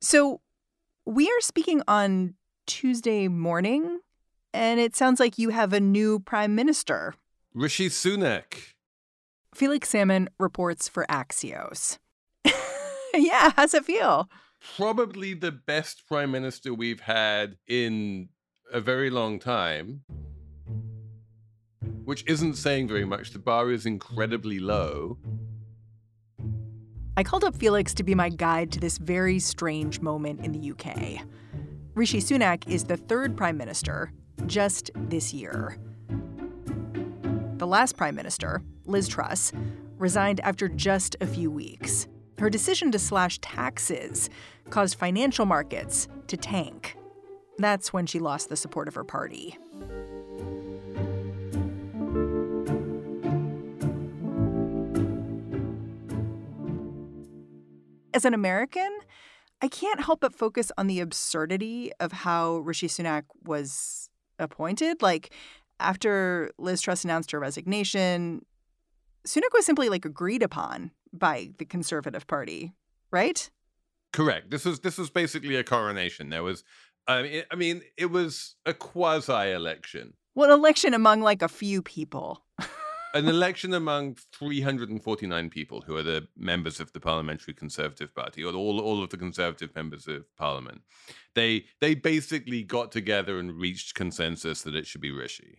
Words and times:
So, 0.00 0.40
we 1.04 1.28
are 1.28 1.40
speaking 1.40 1.82
on 1.86 2.34
Tuesday 2.66 3.28
morning, 3.28 4.00
and 4.54 4.80
it 4.80 4.96
sounds 4.96 5.20
like 5.20 5.38
you 5.38 5.50
have 5.50 5.72
a 5.72 5.80
new 5.80 6.20
prime 6.20 6.54
minister. 6.54 7.14
Rishi 7.52 7.88
Sunak. 7.88 8.74
Felix 9.54 9.88
Salmon 9.88 10.28
reports 10.38 10.88
for 10.88 11.04
Axios. 11.10 11.98
yeah, 13.14 13.52
how's 13.56 13.74
it 13.74 13.84
feel? 13.84 14.30
Probably 14.76 15.34
the 15.34 15.52
best 15.52 16.06
prime 16.06 16.30
minister 16.30 16.72
we've 16.72 17.00
had 17.00 17.56
in 17.66 18.28
a 18.72 18.80
very 18.80 19.10
long 19.10 19.38
time, 19.38 20.04
which 22.04 22.24
isn't 22.26 22.54
saying 22.54 22.88
very 22.88 23.04
much. 23.04 23.32
The 23.32 23.38
bar 23.38 23.70
is 23.70 23.84
incredibly 23.84 24.58
low. 24.58 25.18
I 27.18 27.24
called 27.24 27.42
up 27.42 27.56
Felix 27.56 27.94
to 27.94 28.04
be 28.04 28.14
my 28.14 28.28
guide 28.28 28.70
to 28.70 28.78
this 28.78 28.96
very 28.96 29.40
strange 29.40 30.00
moment 30.00 30.38
in 30.38 30.52
the 30.52 30.70
UK. 30.70 31.26
Rishi 31.96 32.20
Sunak 32.20 32.68
is 32.68 32.84
the 32.84 32.96
third 32.96 33.36
prime 33.36 33.56
minister 33.56 34.12
just 34.46 34.92
this 34.94 35.34
year. 35.34 35.78
The 37.56 37.66
last 37.66 37.96
prime 37.96 38.14
minister, 38.14 38.62
Liz 38.84 39.08
Truss, 39.08 39.50
resigned 39.96 40.38
after 40.44 40.68
just 40.68 41.16
a 41.20 41.26
few 41.26 41.50
weeks. 41.50 42.06
Her 42.38 42.48
decision 42.48 42.92
to 42.92 43.00
slash 43.00 43.40
taxes 43.40 44.30
caused 44.70 44.94
financial 44.94 45.44
markets 45.44 46.06
to 46.28 46.36
tank. 46.36 46.96
That's 47.58 47.92
when 47.92 48.06
she 48.06 48.20
lost 48.20 48.48
the 48.48 48.54
support 48.54 48.86
of 48.86 48.94
her 48.94 49.02
party. 49.02 49.58
As 58.18 58.24
an 58.24 58.34
American, 58.34 58.98
I 59.62 59.68
can't 59.68 60.00
help 60.00 60.18
but 60.18 60.34
focus 60.34 60.72
on 60.76 60.88
the 60.88 60.98
absurdity 60.98 61.92
of 62.00 62.10
how 62.10 62.56
Rishi 62.56 62.88
Sunak 62.88 63.22
was 63.44 64.10
appointed. 64.40 65.02
Like, 65.02 65.32
after 65.78 66.50
Liz 66.58 66.80
Truss 66.80 67.04
announced 67.04 67.30
her 67.30 67.38
resignation, 67.38 68.44
Sunak 69.24 69.52
was 69.52 69.64
simply 69.64 69.88
like 69.88 70.04
agreed 70.04 70.42
upon 70.42 70.90
by 71.12 71.50
the 71.58 71.64
Conservative 71.64 72.26
Party, 72.26 72.72
right? 73.12 73.48
Correct. 74.12 74.50
This 74.50 74.64
was 74.64 74.80
this 74.80 74.98
was 74.98 75.10
basically 75.10 75.54
a 75.54 75.62
coronation. 75.62 76.30
There 76.30 76.42
was, 76.42 76.64
I 77.06 77.22
mean, 77.22 77.42
I 77.52 77.54
mean, 77.54 77.82
it 77.96 78.10
was 78.10 78.56
a 78.66 78.74
quasi 78.74 79.52
election. 79.52 80.14
Well, 80.34 80.50
an 80.50 80.58
election 80.58 80.92
among 80.92 81.20
like 81.20 81.40
a 81.40 81.48
few 81.48 81.82
people. 81.82 82.42
An 83.14 83.28
election 83.28 83.72
among 83.74 84.16
349 84.32 85.50
people 85.50 85.82
who 85.82 85.96
are 85.96 86.02
the 86.02 86.28
members 86.36 86.80
of 86.80 86.92
the 86.92 87.00
Parliamentary 87.00 87.54
Conservative 87.54 88.14
Party, 88.14 88.44
or 88.44 88.52
all, 88.52 88.80
all 88.80 89.02
of 89.02 89.10
the 89.10 89.16
Conservative 89.16 89.74
members 89.74 90.06
of 90.06 90.24
Parliament. 90.36 90.82
They 91.34 91.66
they 91.80 91.94
basically 91.94 92.62
got 92.62 92.92
together 92.92 93.38
and 93.38 93.58
reached 93.58 93.94
consensus 93.94 94.62
that 94.62 94.74
it 94.74 94.86
should 94.86 95.00
be 95.00 95.10
Rishi. 95.10 95.58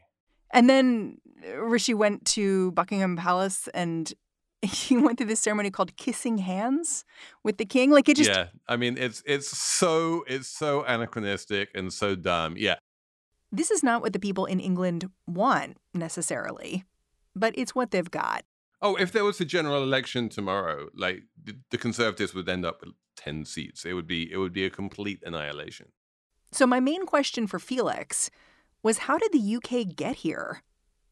And 0.51 0.69
then 0.69 1.19
uh, 1.47 1.61
Rishi 1.61 1.93
went 1.93 2.25
to 2.27 2.71
Buckingham 2.71 3.15
Palace 3.15 3.67
and 3.73 4.11
he 4.61 4.97
went 4.97 5.17
through 5.17 5.27
this 5.27 5.39
ceremony 5.39 5.71
called 5.71 5.95
kissing 5.95 6.39
hands 6.39 7.05
with 7.43 7.57
the 7.57 7.65
king. 7.65 7.91
Like 7.91 8.09
it 8.09 8.17
just 8.17 8.29
Yeah. 8.29 8.47
I 8.67 8.75
mean 8.75 8.97
it's 8.97 9.23
it's 9.25 9.57
so 9.57 10.23
it's 10.27 10.47
so 10.47 10.83
anachronistic 10.83 11.69
and 11.73 11.93
so 11.93 12.15
dumb. 12.15 12.55
Yeah. 12.57 12.75
This 13.51 13.71
is 13.71 13.81
not 13.81 14.01
what 14.01 14.13
the 14.13 14.19
people 14.19 14.45
in 14.45 14.59
England 14.59 15.09
want 15.25 15.77
necessarily 15.95 16.85
but 17.39 17.53
it's 17.57 17.75
what 17.75 17.91
they've 17.91 18.11
got. 18.11 18.43
Oh, 18.81 18.95
if 18.95 19.11
there 19.11 19.25
was 19.25 19.41
a 19.41 19.45
general 19.45 19.83
election 19.83 20.29
tomorrow, 20.29 20.89
like 20.95 21.23
the, 21.41 21.57
the, 21.69 21.77
Conservatives 21.77 22.33
would 22.33 22.47
end 22.47 22.65
up 22.65 22.79
with 22.81 22.93
10 23.17 23.43
seats. 23.43 23.83
It 23.83 23.93
would 23.93 24.07
be 24.07 24.31
it 24.31 24.37
would 24.37 24.53
be 24.53 24.65
a 24.65 24.69
complete 24.69 25.21
annihilation. 25.25 25.87
So 26.51 26.65
my 26.65 26.79
main 26.79 27.05
question 27.05 27.45
for 27.45 27.59
Felix 27.59 28.29
was 28.81 28.99
how 28.99 29.17
did 29.17 29.33
the 29.33 29.55
UK 29.55 29.95
get 29.95 30.17
here? 30.17 30.63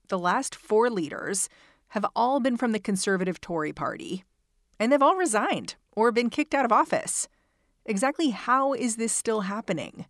The 0.07 0.17
last 0.17 0.55
four 0.55 0.89
leaders 0.89 1.49
have 1.89 2.05
all 2.15 2.39
been 2.39 2.57
from 2.57 2.71
the 2.71 2.79
Conservative 2.79 3.41
Tory 3.41 3.73
party, 3.73 4.23
and 4.79 4.91
they've 4.91 5.01
all 5.01 5.15
resigned 5.15 5.75
or 5.91 6.11
been 6.11 6.29
kicked 6.29 6.55
out 6.55 6.65
of 6.65 6.71
office. 6.71 7.27
Exactly 7.85 8.29
how 8.29 8.73
is 8.73 8.95
this 8.95 9.11
still 9.11 9.41
happening? 9.41 10.05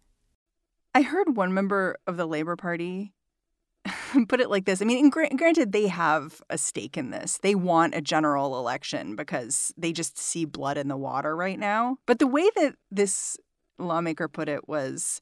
I 0.93 1.01
heard 1.01 1.35
one 1.35 1.53
member 1.53 1.97
of 2.05 2.17
the 2.17 2.25
Labour 2.25 2.55
Party 2.55 3.13
put 4.27 4.39
it 4.39 4.49
like 4.49 4.65
this. 4.65 4.81
I 4.81 4.85
mean, 4.85 5.09
granted, 5.09 5.71
they 5.71 5.87
have 5.87 6.41
a 6.49 6.57
stake 6.57 6.97
in 6.97 7.11
this. 7.11 7.39
They 7.41 7.55
want 7.55 7.95
a 7.95 8.01
general 8.01 8.57
election 8.57 9.15
because 9.15 9.73
they 9.77 9.91
just 9.91 10.17
see 10.17 10.45
blood 10.45 10.77
in 10.77 10.87
the 10.87 10.97
water 10.97 11.35
right 11.35 11.59
now. 11.59 11.97
But 12.05 12.19
the 12.19 12.27
way 12.27 12.49
that 12.55 12.75
this 12.91 13.37
lawmaker 13.77 14.27
put 14.27 14.49
it 14.49 14.67
was 14.67 15.21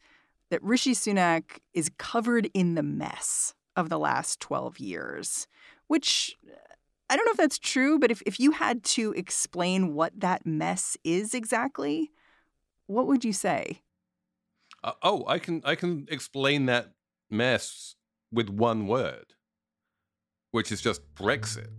that 0.49 0.63
Rishi 0.63 0.93
Sunak 0.93 1.59
is 1.73 1.91
covered 1.97 2.49
in 2.53 2.75
the 2.75 2.83
mess 2.83 3.53
of 3.75 3.89
the 3.89 3.99
last 3.99 4.39
12 4.39 4.79
years, 4.79 5.47
which 5.87 6.37
I 7.09 7.15
don't 7.15 7.25
know 7.25 7.31
if 7.31 7.37
that's 7.37 7.59
true, 7.59 7.99
but 7.99 8.11
if, 8.11 8.21
if 8.25 8.39
you 8.39 8.51
had 8.51 8.83
to 8.83 9.11
explain 9.13 9.93
what 9.93 10.19
that 10.19 10.45
mess 10.45 10.97
is 11.03 11.33
exactly, 11.33 12.11
what 12.87 13.07
would 13.07 13.25
you 13.25 13.33
say? 13.33 13.81
Uh, 14.83 14.93
oh, 15.01 15.25
I 15.27 15.39
can 15.39 15.61
I 15.65 15.75
can 15.75 16.07
explain 16.09 16.67
that 16.67 16.93
mess 17.29 17.94
with 18.35 18.49
one 18.49 18.85
word, 18.85 19.33
which 20.51 20.71
is 20.71 20.81
just 20.81 21.01
Brexit. 21.15 21.69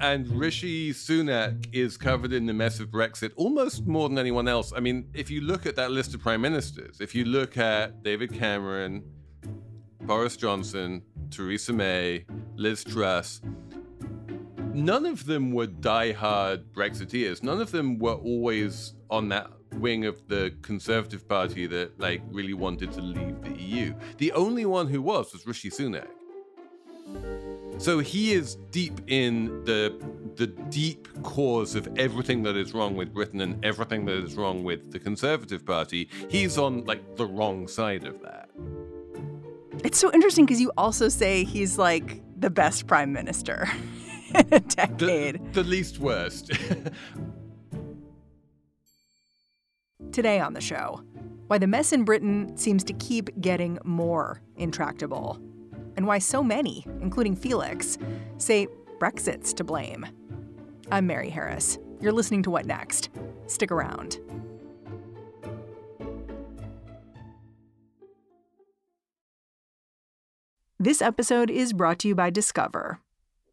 And 0.00 0.26
Rishi 0.28 0.92
Sunak 0.92 1.68
is 1.72 1.96
covered 1.96 2.32
in 2.32 2.46
the 2.46 2.52
mess 2.52 2.80
of 2.80 2.88
Brexit 2.88 3.30
almost 3.36 3.86
more 3.86 4.08
than 4.08 4.18
anyone 4.18 4.48
else. 4.48 4.72
I 4.74 4.80
mean, 4.80 5.08
if 5.14 5.30
you 5.30 5.42
look 5.42 5.64
at 5.64 5.76
that 5.76 5.92
list 5.92 6.14
of 6.14 6.20
prime 6.20 6.40
ministers, 6.40 7.00
if 7.00 7.14
you 7.14 7.24
look 7.24 7.56
at 7.56 8.02
David 8.02 8.32
Cameron, 8.32 9.04
Boris 10.00 10.36
Johnson, 10.36 11.02
Theresa 11.30 11.72
May, 11.72 12.24
Liz 12.56 12.82
Truss, 12.82 13.40
none 14.74 15.06
of 15.06 15.26
them 15.26 15.52
were 15.52 15.66
die-hard 15.66 16.72
Brexiteers. 16.72 17.42
None 17.42 17.60
of 17.60 17.70
them 17.70 17.98
were 17.98 18.14
always 18.14 18.94
on 19.10 19.28
that 19.28 19.50
wing 19.74 20.04
of 20.04 20.26
the 20.28 20.54
Conservative 20.62 21.26
Party 21.28 21.66
that 21.66 21.98
like 21.98 22.22
really 22.30 22.54
wanted 22.54 22.92
to 22.92 23.00
leave 23.00 23.42
the 23.42 23.60
EU. 23.60 23.94
The 24.18 24.32
only 24.32 24.66
one 24.66 24.88
who 24.88 25.02
was 25.02 25.32
was 25.32 25.46
Rishi 25.46 25.70
Sunak. 25.70 26.08
So 27.78 27.98
he 27.98 28.32
is 28.32 28.56
deep 28.70 29.00
in 29.06 29.64
the 29.64 29.94
the 30.36 30.46
deep 30.46 31.08
cause 31.22 31.74
of 31.74 31.88
everything 31.96 32.42
that 32.44 32.56
is 32.56 32.72
wrong 32.72 32.96
with 32.96 33.12
Britain 33.12 33.40
and 33.40 33.62
everything 33.64 34.06
that 34.06 34.24
is 34.24 34.36
wrong 34.36 34.64
with 34.64 34.92
the 34.92 34.98
Conservative 34.98 35.64
Party. 35.66 36.08
He's 36.28 36.58
on 36.58 36.84
like 36.84 37.16
the 37.16 37.26
wrong 37.26 37.68
side 37.68 38.04
of 38.04 38.22
that. 38.22 38.48
It's 39.84 39.98
so 39.98 40.12
interesting 40.12 40.46
because 40.46 40.60
you 40.60 40.70
also 40.76 41.08
say 41.08 41.44
he's 41.44 41.76
like 41.76 42.22
the 42.38 42.50
best 42.50 42.86
prime 42.86 43.12
minister 43.12 43.68
decade. 44.68 45.52
The, 45.52 45.62
the 45.62 45.68
least 45.68 45.98
worst. 45.98 46.50
Today 50.12 50.40
on 50.40 50.52
the 50.52 50.60
show, 50.60 51.02
why 51.46 51.58
the 51.58 51.66
mess 51.66 51.92
in 51.92 52.04
Britain 52.04 52.56
seems 52.56 52.84
to 52.84 52.92
keep 52.94 53.28
getting 53.40 53.78
more 53.84 54.42
intractable, 54.56 55.40
and 55.96 56.06
why 56.06 56.18
so 56.18 56.42
many, 56.42 56.84
including 57.00 57.34
Felix, 57.36 57.98
say 58.38 58.66
Brexit's 58.98 59.52
to 59.54 59.64
blame. 59.64 60.06
I'm 60.90 61.06
Mary 61.06 61.30
Harris. 61.30 61.78
You're 62.00 62.12
listening 62.12 62.42
to 62.44 62.50
What 62.50 62.66
Next? 62.66 63.10
Stick 63.46 63.70
around. 63.72 64.18
This 70.78 71.00
episode 71.00 71.48
is 71.48 71.72
brought 71.72 72.00
to 72.00 72.08
you 72.08 72.16
by 72.16 72.30
Discover. 72.30 72.98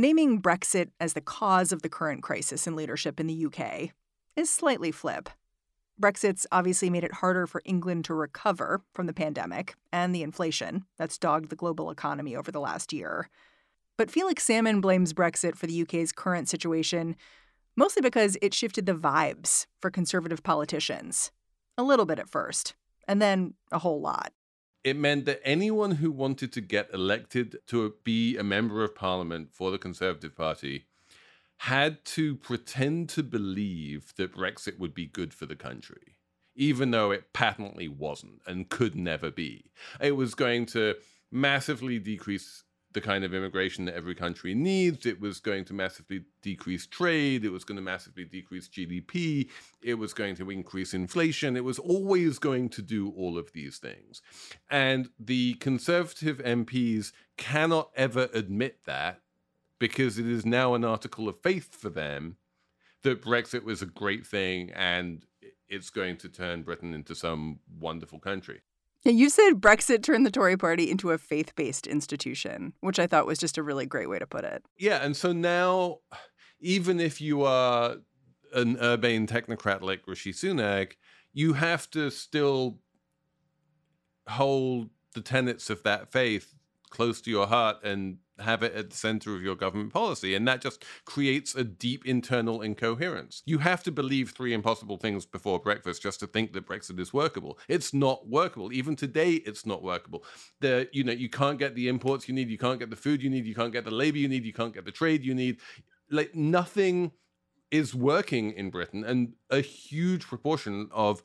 Naming 0.00 0.40
Brexit 0.40 0.88
as 0.98 1.12
the 1.12 1.20
cause 1.20 1.72
of 1.72 1.82
the 1.82 1.90
current 1.90 2.22
crisis 2.22 2.66
in 2.66 2.74
leadership 2.74 3.20
in 3.20 3.26
the 3.26 3.44
UK 3.44 3.90
is 4.34 4.48
slightly 4.48 4.90
flip. 4.90 5.28
Brexit's 6.00 6.46
obviously 6.50 6.88
made 6.88 7.04
it 7.04 7.12
harder 7.12 7.46
for 7.46 7.60
England 7.66 8.06
to 8.06 8.14
recover 8.14 8.80
from 8.94 9.06
the 9.06 9.12
pandemic 9.12 9.74
and 9.92 10.14
the 10.14 10.22
inflation 10.22 10.86
that's 10.96 11.18
dogged 11.18 11.50
the 11.50 11.54
global 11.54 11.90
economy 11.90 12.34
over 12.34 12.50
the 12.50 12.60
last 12.60 12.94
year. 12.94 13.28
But 13.98 14.10
Felix 14.10 14.42
Salmon 14.42 14.80
blames 14.80 15.12
Brexit 15.12 15.54
for 15.54 15.66
the 15.66 15.82
UK's 15.82 16.12
current 16.12 16.48
situation 16.48 17.14
mostly 17.76 18.00
because 18.00 18.38
it 18.40 18.54
shifted 18.54 18.86
the 18.86 18.94
vibes 18.94 19.66
for 19.82 19.90
conservative 19.90 20.42
politicians. 20.42 21.30
A 21.76 21.82
little 21.82 22.06
bit 22.06 22.18
at 22.18 22.30
first, 22.30 22.74
and 23.06 23.20
then 23.20 23.52
a 23.70 23.80
whole 23.80 24.00
lot. 24.00 24.32
It 24.82 24.96
meant 24.96 25.26
that 25.26 25.40
anyone 25.44 25.92
who 25.92 26.10
wanted 26.10 26.52
to 26.54 26.60
get 26.60 26.92
elected 26.92 27.58
to 27.66 27.94
be 28.02 28.36
a 28.36 28.42
member 28.42 28.82
of 28.82 28.94
parliament 28.94 29.50
for 29.52 29.70
the 29.70 29.78
Conservative 29.78 30.34
Party 30.34 30.86
had 31.58 32.02
to 32.06 32.36
pretend 32.36 33.10
to 33.10 33.22
believe 33.22 34.14
that 34.16 34.34
Brexit 34.34 34.78
would 34.78 34.94
be 34.94 35.04
good 35.04 35.34
for 35.34 35.44
the 35.44 35.56
country, 35.56 36.16
even 36.56 36.90
though 36.90 37.10
it 37.10 37.34
patently 37.34 37.86
wasn't 37.86 38.40
and 38.46 38.70
could 38.70 38.96
never 38.96 39.30
be. 39.30 39.70
It 40.00 40.12
was 40.12 40.34
going 40.34 40.64
to 40.66 40.96
massively 41.30 41.98
decrease 41.98 42.64
the 42.92 43.00
kind 43.00 43.24
of 43.24 43.32
immigration 43.32 43.84
that 43.84 43.94
every 43.94 44.14
country 44.14 44.54
needs. 44.54 45.06
It 45.06 45.20
was 45.20 45.38
going 45.38 45.64
to 45.66 45.74
massively 45.74 46.22
decrease 46.42 46.86
trade. 46.86 47.44
It 47.44 47.50
was 47.50 47.64
going 47.64 47.76
to 47.76 47.82
massively 47.82 48.24
decrease 48.24 48.68
GDP. 48.68 49.48
It 49.82 49.94
was 49.94 50.12
going 50.12 50.34
to 50.36 50.50
increase 50.50 50.92
inflation. 50.92 51.56
It 51.56 51.64
was 51.64 51.78
always 51.78 52.38
going 52.38 52.68
to 52.70 52.82
do 52.82 53.10
all 53.10 53.38
of 53.38 53.52
these 53.52 53.78
things. 53.78 54.22
And 54.68 55.08
the 55.18 55.54
conservative 55.54 56.38
MPs 56.38 57.12
cannot 57.36 57.90
ever 57.94 58.28
admit 58.34 58.78
that 58.86 59.20
because 59.78 60.18
it 60.18 60.26
is 60.26 60.44
now 60.44 60.74
an 60.74 60.84
article 60.84 61.28
of 61.28 61.40
faith 61.40 61.74
for 61.74 61.88
them 61.88 62.36
that 63.02 63.22
Brexit 63.22 63.64
was 63.64 63.80
a 63.80 63.86
great 63.86 64.26
thing 64.26 64.70
and 64.74 65.24
it's 65.68 65.90
going 65.90 66.16
to 66.18 66.28
turn 66.28 66.62
Britain 66.62 66.92
into 66.92 67.14
some 67.14 67.60
wonderful 67.78 68.18
country. 68.18 68.60
You 69.04 69.30
said 69.30 69.54
Brexit 69.54 70.02
turned 70.02 70.26
the 70.26 70.30
Tory 70.30 70.56
party 70.56 70.90
into 70.90 71.10
a 71.10 71.18
faith 71.18 71.54
based 71.54 71.86
institution, 71.86 72.74
which 72.80 72.98
I 72.98 73.06
thought 73.06 73.26
was 73.26 73.38
just 73.38 73.56
a 73.56 73.62
really 73.62 73.86
great 73.86 74.10
way 74.10 74.18
to 74.18 74.26
put 74.26 74.44
it. 74.44 74.62
Yeah. 74.78 75.02
And 75.02 75.16
so 75.16 75.32
now, 75.32 75.98
even 76.60 77.00
if 77.00 77.20
you 77.20 77.42
are 77.42 77.96
an 78.52 78.76
urbane 78.80 79.26
technocrat 79.26 79.80
like 79.80 80.06
Rishi 80.06 80.32
Sunak, 80.32 80.92
you 81.32 81.54
have 81.54 81.90
to 81.92 82.10
still 82.10 82.78
hold 84.28 84.90
the 85.14 85.20
tenets 85.20 85.70
of 85.70 85.82
that 85.84 86.12
faith 86.12 86.54
close 86.90 87.20
to 87.22 87.30
your 87.30 87.46
heart 87.46 87.82
and 87.82 88.18
have 88.40 88.62
it 88.62 88.74
at 88.74 88.90
the 88.90 88.96
center 88.96 89.34
of 89.34 89.42
your 89.42 89.54
government 89.54 89.92
policy. 89.92 90.34
And 90.34 90.46
that 90.48 90.60
just 90.60 90.84
creates 91.04 91.54
a 91.54 91.64
deep 91.64 92.06
internal 92.06 92.62
incoherence. 92.62 93.42
You 93.46 93.58
have 93.58 93.82
to 93.84 93.92
believe 93.92 94.30
three 94.30 94.52
impossible 94.52 94.96
things 94.96 95.26
before 95.26 95.58
breakfast 95.58 96.02
just 96.02 96.20
to 96.20 96.26
think 96.26 96.52
that 96.52 96.66
Brexit 96.66 96.98
is 96.98 97.12
workable. 97.12 97.58
It's 97.68 97.92
not 97.92 98.28
workable. 98.28 98.72
Even 98.72 98.96
today, 98.96 99.34
it's 99.34 99.66
not 99.66 99.82
workable. 99.82 100.24
The, 100.60 100.88
you 100.92 101.04
know, 101.04 101.12
you 101.12 101.28
can't 101.28 101.58
get 101.58 101.74
the 101.74 101.88
imports 101.88 102.28
you 102.28 102.34
need, 102.34 102.48
you 102.48 102.58
can't 102.58 102.78
get 102.78 102.90
the 102.90 102.96
food 102.96 103.22
you 103.22 103.30
need, 103.30 103.46
you 103.46 103.54
can't 103.54 103.72
get 103.72 103.84
the 103.84 103.90
labor 103.90 104.18
you 104.18 104.28
need, 104.28 104.44
you 104.44 104.52
can't 104.52 104.74
get 104.74 104.84
the 104.84 104.92
trade 104.92 105.24
you 105.24 105.34
need. 105.34 105.58
Like 106.10 106.34
nothing 106.34 107.12
is 107.70 107.94
working 107.94 108.52
in 108.52 108.70
Britain. 108.70 109.04
And 109.04 109.34
a 109.48 109.60
huge 109.60 110.26
proportion 110.26 110.88
of 110.92 111.22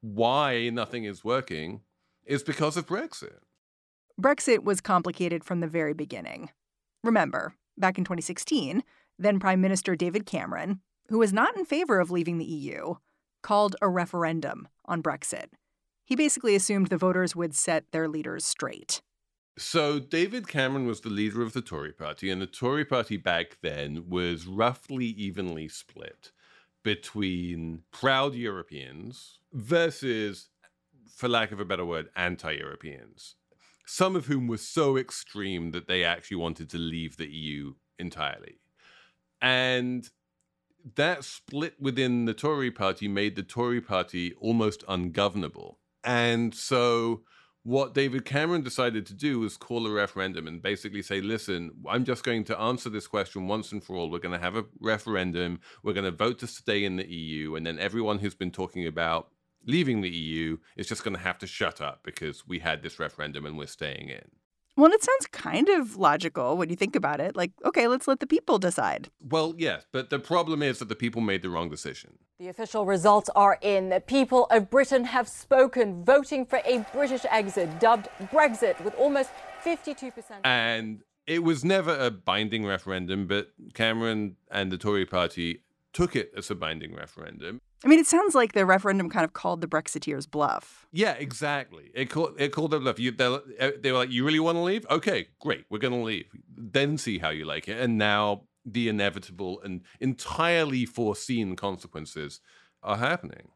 why 0.00 0.68
nothing 0.70 1.04
is 1.04 1.24
working 1.24 1.80
is 2.24 2.42
because 2.42 2.76
of 2.76 2.86
Brexit. 2.86 3.38
Brexit 4.20 4.62
was 4.62 4.80
complicated 4.80 5.42
from 5.42 5.60
the 5.60 5.66
very 5.66 5.94
beginning. 5.94 6.50
Remember, 7.02 7.54
back 7.78 7.96
in 7.96 8.04
2016, 8.04 8.82
then 9.18 9.40
Prime 9.40 9.60
Minister 9.60 9.96
David 9.96 10.26
Cameron, 10.26 10.80
who 11.08 11.18
was 11.18 11.32
not 11.32 11.56
in 11.56 11.64
favor 11.64 11.98
of 11.98 12.10
leaving 12.10 12.38
the 12.38 12.44
EU, 12.44 12.94
called 13.42 13.76
a 13.80 13.88
referendum 13.88 14.68
on 14.84 15.02
Brexit. 15.02 15.46
He 16.04 16.14
basically 16.14 16.54
assumed 16.54 16.88
the 16.88 16.98
voters 16.98 17.34
would 17.34 17.54
set 17.54 17.84
their 17.90 18.08
leaders 18.08 18.44
straight. 18.44 19.00
So, 19.58 19.98
David 19.98 20.48
Cameron 20.48 20.86
was 20.86 21.02
the 21.02 21.10
leader 21.10 21.42
of 21.42 21.52
the 21.52 21.60
Tory 21.60 21.92
party, 21.92 22.30
and 22.30 22.40
the 22.40 22.46
Tory 22.46 22.84
party 22.84 23.16
back 23.16 23.58
then 23.62 24.08
was 24.08 24.46
roughly 24.46 25.06
evenly 25.06 25.68
split 25.68 26.32
between 26.82 27.82
proud 27.90 28.34
Europeans 28.34 29.40
versus, 29.52 30.48
for 31.14 31.28
lack 31.28 31.52
of 31.52 31.60
a 31.60 31.64
better 31.66 31.84
word, 31.84 32.08
anti 32.16 32.52
Europeans 32.52 33.36
some 33.84 34.16
of 34.16 34.26
whom 34.26 34.46
were 34.46 34.58
so 34.58 34.96
extreme 34.96 35.72
that 35.72 35.88
they 35.88 36.04
actually 36.04 36.36
wanted 36.36 36.70
to 36.70 36.78
leave 36.78 37.16
the 37.16 37.28
EU 37.28 37.74
entirely. 37.98 38.58
And 39.40 40.08
that 40.94 41.24
split 41.24 41.74
within 41.80 42.24
the 42.24 42.34
Tory 42.34 42.70
party 42.70 43.08
made 43.08 43.36
the 43.36 43.42
Tory 43.42 43.80
party 43.80 44.34
almost 44.40 44.84
ungovernable. 44.88 45.78
And 46.04 46.54
so 46.54 47.22
what 47.64 47.94
David 47.94 48.24
Cameron 48.24 48.62
decided 48.62 49.06
to 49.06 49.14
do 49.14 49.38
was 49.38 49.56
call 49.56 49.86
a 49.86 49.90
referendum 49.90 50.48
and 50.48 50.60
basically 50.60 51.02
say, 51.02 51.20
listen, 51.20 51.70
I'm 51.88 52.04
just 52.04 52.24
going 52.24 52.44
to 52.44 52.58
answer 52.58 52.90
this 52.90 53.06
question 53.06 53.46
once 53.46 53.70
and 53.70 53.82
for 53.82 53.94
all. 53.94 54.10
We're 54.10 54.18
going 54.18 54.38
to 54.38 54.44
have 54.44 54.56
a 54.56 54.64
referendum. 54.80 55.60
We're 55.84 55.92
going 55.92 56.10
to 56.10 56.10
vote 56.10 56.40
to 56.40 56.48
stay 56.48 56.84
in 56.84 56.96
the 56.96 57.08
EU. 57.08 57.54
And 57.54 57.64
then 57.64 57.78
everyone 57.78 58.18
who's 58.18 58.34
been 58.34 58.50
talking 58.50 58.86
about 58.86 59.28
leaving 59.66 60.00
the 60.00 60.10
EU 60.10 60.58
is 60.76 60.88
just 60.88 61.04
going 61.04 61.16
to 61.16 61.22
have 61.22 61.38
to 61.38 61.46
shut 61.46 61.80
up 61.80 62.00
because 62.02 62.46
we 62.46 62.58
had 62.60 62.82
this 62.82 62.98
referendum 62.98 63.46
and 63.46 63.58
we're 63.58 63.66
staying 63.66 64.08
in. 64.08 64.30
Well, 64.74 64.92
it 64.92 65.02
sounds 65.02 65.26
kind 65.26 65.68
of 65.68 65.96
logical 65.96 66.56
when 66.56 66.70
you 66.70 66.76
think 66.76 66.96
about 66.96 67.20
it. 67.20 67.36
Like, 67.36 67.52
okay, 67.64 67.88
let's 67.88 68.08
let 68.08 68.20
the 68.20 68.26
people 68.26 68.58
decide. 68.58 69.10
Well, 69.20 69.54
yes, 69.58 69.84
but 69.92 70.08
the 70.08 70.18
problem 70.18 70.62
is 70.62 70.78
that 70.78 70.88
the 70.88 70.96
people 70.96 71.20
made 71.20 71.42
the 71.42 71.50
wrong 71.50 71.68
decision. 71.68 72.18
The 72.38 72.48
official 72.48 72.86
results 72.86 73.28
are 73.36 73.58
in. 73.60 73.90
The 73.90 74.00
people 74.00 74.46
of 74.50 74.70
Britain 74.70 75.04
have 75.04 75.28
spoken, 75.28 76.04
voting 76.04 76.46
for 76.46 76.60
a 76.64 76.86
British 76.92 77.26
exit, 77.30 77.80
dubbed 77.80 78.08
Brexit, 78.32 78.82
with 78.82 78.94
almost 78.94 79.30
52%. 79.62 80.12
And 80.42 81.02
it 81.26 81.44
was 81.44 81.64
never 81.64 81.94
a 81.94 82.10
binding 82.10 82.64
referendum, 82.64 83.26
but 83.26 83.50
Cameron 83.74 84.36
and 84.50 84.72
the 84.72 84.78
Tory 84.78 85.04
party 85.04 85.60
took 85.92 86.16
it 86.16 86.32
as 86.36 86.50
a 86.50 86.54
binding 86.54 86.94
referendum. 86.94 87.60
I 87.84 87.88
mean, 87.88 87.98
it 87.98 88.06
sounds 88.06 88.34
like 88.34 88.52
the 88.52 88.64
referendum 88.64 89.10
kind 89.10 89.24
of 89.24 89.32
called 89.32 89.60
the 89.60 89.66
Brexiteers 89.66 90.30
bluff. 90.30 90.86
Yeah, 90.92 91.12
exactly. 91.12 91.90
It 91.94 92.10
called 92.10 92.34
it 92.38 92.52
called 92.52 92.70
them 92.70 92.84
bluff. 92.84 92.98
You, 92.98 93.10
they, 93.10 93.24
uh, 93.26 93.70
they 93.80 93.90
were 93.92 93.98
like, 93.98 94.10
"You 94.10 94.24
really 94.24 94.40
want 94.40 94.56
to 94.56 94.62
leave? 94.62 94.86
Okay, 94.90 95.28
great. 95.40 95.64
We're 95.68 95.78
going 95.78 95.94
to 95.94 96.04
leave. 96.04 96.26
Then 96.56 96.96
see 96.96 97.18
how 97.18 97.30
you 97.30 97.44
like 97.44 97.68
it." 97.68 97.80
And 97.80 97.98
now 97.98 98.42
the 98.64 98.88
inevitable 98.88 99.60
and 99.62 99.82
entirely 100.00 100.84
foreseen 100.86 101.56
consequences 101.56 102.40
are 102.82 102.98
happening. 102.98 103.48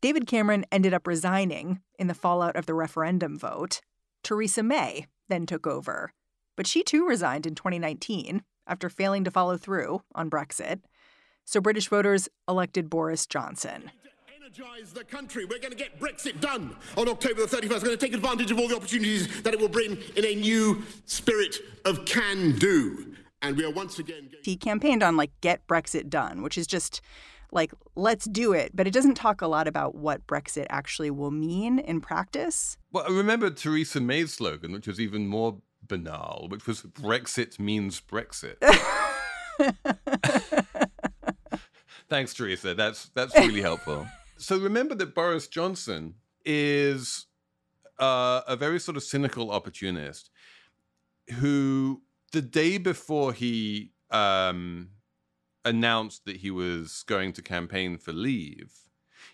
David 0.00 0.26
Cameron 0.26 0.66
ended 0.70 0.94
up 0.94 1.06
resigning 1.06 1.80
in 1.98 2.06
the 2.06 2.14
fallout 2.14 2.56
of 2.56 2.66
the 2.66 2.74
referendum 2.74 3.38
vote. 3.38 3.80
Theresa 4.22 4.62
May 4.62 5.06
then 5.28 5.46
took 5.46 5.66
over, 5.66 6.12
but 6.56 6.66
she 6.66 6.82
too 6.82 7.06
resigned 7.06 7.46
in 7.46 7.54
2019 7.54 8.42
after 8.66 8.88
failing 8.88 9.24
to 9.24 9.30
follow 9.30 9.56
through 9.56 10.02
on 10.14 10.30
Brexit. 10.30 10.80
So 11.44 11.60
British 11.60 11.88
voters 11.88 12.28
elected 12.48 12.88
Boris 12.88 13.26
Johnson. 13.26 13.90
Energize 14.34 14.92
the 14.92 15.04
country. 15.04 15.44
We're 15.44 15.58
going 15.58 15.72
to 15.72 15.76
get 15.76 15.98
Brexit 16.00 16.40
done 16.40 16.76
on 16.96 17.08
October 17.08 17.46
the 17.46 17.56
31st. 17.56 17.70
We're 17.70 17.78
going 17.80 17.90
to 17.90 17.96
take 17.96 18.14
advantage 18.14 18.50
of 18.50 18.58
all 18.58 18.68
the 18.68 18.76
opportunities 18.76 19.42
that 19.42 19.52
it 19.52 19.60
will 19.60 19.68
bring 19.68 19.98
in 20.16 20.24
a 20.24 20.34
new 20.34 20.82
spirit 21.04 21.56
of 21.84 22.04
can 22.06 22.52
do. 22.58 23.14
And 23.42 23.56
we 23.56 23.64
are 23.64 23.70
once 23.70 23.98
again. 23.98 24.30
He 24.42 24.56
campaigned 24.56 25.02
on, 25.02 25.16
like, 25.16 25.30
get 25.42 25.66
Brexit 25.66 26.08
done, 26.08 26.42
which 26.42 26.56
is 26.56 26.66
just 26.66 27.02
like, 27.52 27.72
let's 27.94 28.24
do 28.24 28.52
it, 28.52 28.72
but 28.74 28.86
it 28.86 28.92
doesn't 28.92 29.14
talk 29.14 29.40
a 29.40 29.46
lot 29.46 29.68
about 29.68 29.94
what 29.94 30.26
Brexit 30.26 30.66
actually 30.70 31.10
will 31.10 31.30
mean 31.30 31.78
in 31.78 32.00
practice. 32.00 32.76
Well, 32.90 33.04
I 33.06 33.12
remember 33.12 33.50
Theresa 33.50 34.00
May's 34.00 34.32
slogan, 34.32 34.72
which 34.72 34.86
was 34.86 35.00
even 35.00 35.28
more 35.28 35.58
banal, 35.86 36.46
which 36.48 36.66
was 36.66 36.82
Brexit 36.82 37.60
means 37.60 38.00
Brexit. 38.00 38.56
Thanks, 42.08 42.34
Theresa. 42.34 42.74
That's 42.74 43.06
that's 43.14 43.36
really 43.36 43.62
helpful. 43.62 44.06
So 44.36 44.58
remember 44.58 44.96
that 44.96 45.14
Boris 45.14 45.46
Johnson 45.46 46.14
is 46.44 47.26
uh, 48.00 48.40
a 48.48 48.56
very 48.56 48.80
sort 48.80 48.96
of 48.96 49.04
cynical 49.04 49.52
opportunist 49.52 50.28
who, 51.34 52.02
the 52.32 52.42
day 52.42 52.78
before 52.78 53.32
he 53.32 53.92
um, 54.10 54.90
announced 55.64 56.24
that 56.24 56.38
he 56.38 56.50
was 56.50 57.04
going 57.06 57.32
to 57.34 57.42
campaign 57.42 57.96
for 57.96 58.12
leave, 58.12 58.72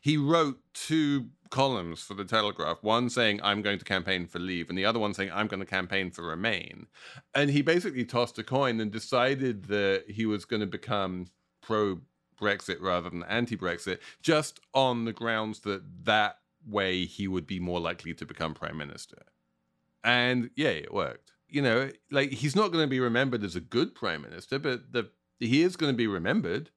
he 0.00 0.16
wrote 0.16 0.60
two 0.74 1.30
columns 1.50 2.02
for 2.02 2.14
the 2.14 2.24
Telegraph, 2.24 2.78
one 2.82 3.10
saying, 3.10 3.40
I'm 3.42 3.62
going 3.62 3.78
to 3.78 3.84
campaign 3.84 4.26
for 4.26 4.38
leave, 4.38 4.68
and 4.68 4.78
the 4.78 4.84
other 4.84 4.98
one 4.98 5.14
saying, 5.14 5.30
I'm 5.32 5.48
going 5.48 5.60
to 5.60 5.66
campaign 5.66 6.10
for 6.10 6.22
remain. 6.22 6.86
And 7.34 7.50
he 7.50 7.62
basically 7.62 8.04
tossed 8.04 8.38
a 8.38 8.44
coin 8.44 8.80
and 8.80 8.90
decided 8.90 9.64
that 9.64 10.04
he 10.08 10.26
was 10.26 10.44
going 10.44 10.60
to 10.60 10.66
become 10.66 11.26
pro 11.60 12.00
Brexit 12.40 12.80
rather 12.80 13.10
than 13.10 13.22
anti 13.24 13.56
Brexit, 13.56 13.98
just 14.22 14.60
on 14.74 15.04
the 15.04 15.12
grounds 15.12 15.60
that 15.60 15.82
that 16.04 16.38
way 16.66 17.04
he 17.04 17.28
would 17.28 17.46
be 17.46 17.60
more 17.60 17.80
likely 17.80 18.14
to 18.14 18.26
become 18.26 18.54
prime 18.54 18.76
minister. 18.76 19.22
And 20.04 20.50
yeah, 20.56 20.68
it 20.68 20.92
worked. 20.92 21.32
You 21.48 21.62
know, 21.62 21.90
like 22.10 22.30
he's 22.30 22.56
not 22.56 22.72
going 22.72 22.84
to 22.84 22.90
be 22.90 23.00
remembered 23.00 23.42
as 23.42 23.56
a 23.56 23.60
good 23.60 23.94
prime 23.94 24.22
minister, 24.22 24.58
but 24.58 24.92
the 24.92 25.10
he 25.38 25.62
is 25.62 25.76
going 25.76 25.92
to 25.92 25.96
be 25.96 26.06
remembered. 26.06 26.70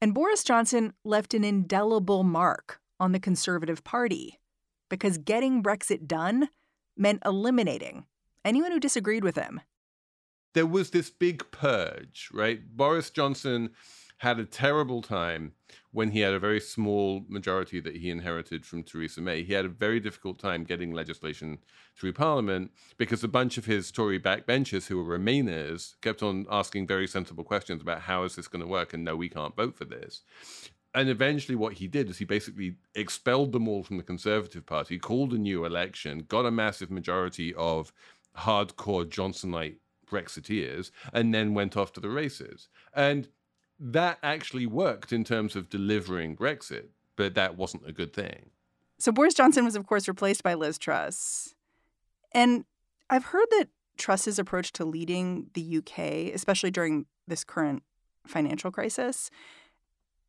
And 0.00 0.14
Boris 0.14 0.44
Johnson 0.44 0.92
left 1.04 1.32
an 1.34 1.44
indelible 1.44 2.24
mark 2.24 2.80
on 3.00 3.12
the 3.12 3.20
Conservative 3.20 3.82
Party 3.84 4.40
because 4.88 5.18
getting 5.18 5.62
Brexit 5.62 6.06
done 6.06 6.48
meant 6.96 7.22
eliminating 7.24 8.04
anyone 8.44 8.72
who 8.72 8.80
disagreed 8.80 9.24
with 9.24 9.36
him. 9.36 9.60
There 10.54 10.66
was 10.66 10.90
this 10.90 11.08
big 11.08 11.50
purge, 11.50 12.28
right? 12.32 12.60
Boris 12.76 13.10
Johnson 13.10 13.70
had 14.22 14.38
a 14.38 14.44
terrible 14.44 15.02
time 15.02 15.50
when 15.90 16.12
he 16.12 16.20
had 16.20 16.32
a 16.32 16.38
very 16.38 16.60
small 16.60 17.24
majority 17.28 17.80
that 17.80 17.96
he 17.96 18.08
inherited 18.08 18.64
from 18.64 18.84
Theresa 18.84 19.20
May. 19.20 19.42
He 19.42 19.52
had 19.52 19.64
a 19.64 19.68
very 19.68 19.98
difficult 19.98 20.38
time 20.38 20.62
getting 20.62 20.92
legislation 20.92 21.58
through 21.96 22.12
Parliament 22.12 22.70
because 22.96 23.24
a 23.24 23.28
bunch 23.28 23.58
of 23.58 23.64
his 23.64 23.90
Tory 23.90 24.20
backbenchers 24.20 24.86
who 24.86 25.02
were 25.02 25.18
Remainers 25.18 26.00
kept 26.02 26.22
on 26.22 26.46
asking 26.48 26.86
very 26.86 27.08
sensible 27.08 27.42
questions 27.42 27.82
about 27.82 28.02
how 28.02 28.22
is 28.22 28.36
this 28.36 28.46
going 28.46 28.62
to 28.62 28.68
work 28.68 28.94
and 28.94 29.02
no, 29.02 29.16
we 29.16 29.28
can't 29.28 29.56
vote 29.56 29.76
for 29.76 29.86
this. 29.86 30.22
And 30.94 31.08
eventually, 31.08 31.56
what 31.56 31.72
he 31.74 31.88
did 31.88 32.08
is 32.08 32.18
he 32.18 32.24
basically 32.24 32.76
expelled 32.94 33.50
them 33.50 33.66
all 33.66 33.82
from 33.82 33.96
the 33.96 34.04
Conservative 34.04 34.64
Party, 34.64 35.00
called 35.00 35.32
a 35.32 35.38
new 35.38 35.64
election, 35.64 36.26
got 36.28 36.46
a 36.46 36.52
massive 36.52 36.92
majority 36.92 37.52
of 37.54 37.92
hardcore 38.38 39.04
Johnsonite 39.04 39.78
Brexiteers, 40.08 40.92
and 41.12 41.34
then 41.34 41.54
went 41.54 41.76
off 41.76 41.92
to 41.94 42.00
the 42.00 42.10
races. 42.10 42.68
And 42.94 43.26
that 43.84 44.18
actually 44.22 44.66
worked 44.66 45.12
in 45.12 45.24
terms 45.24 45.56
of 45.56 45.68
delivering 45.68 46.36
Brexit, 46.36 46.86
but 47.16 47.34
that 47.34 47.56
wasn't 47.56 47.86
a 47.86 47.92
good 47.92 48.12
thing. 48.12 48.50
So 48.98 49.10
Boris 49.10 49.34
Johnson 49.34 49.64
was, 49.64 49.74
of 49.74 49.86
course, 49.86 50.06
replaced 50.06 50.44
by 50.44 50.54
Liz 50.54 50.78
Truss. 50.78 51.54
And 52.30 52.64
I've 53.10 53.26
heard 53.26 53.48
that 53.50 53.68
Truss's 53.98 54.38
approach 54.38 54.72
to 54.74 54.84
leading 54.84 55.50
the 55.54 55.78
UK, 55.78 56.32
especially 56.32 56.70
during 56.70 57.06
this 57.26 57.42
current 57.42 57.82
financial 58.24 58.70
crisis, 58.70 59.30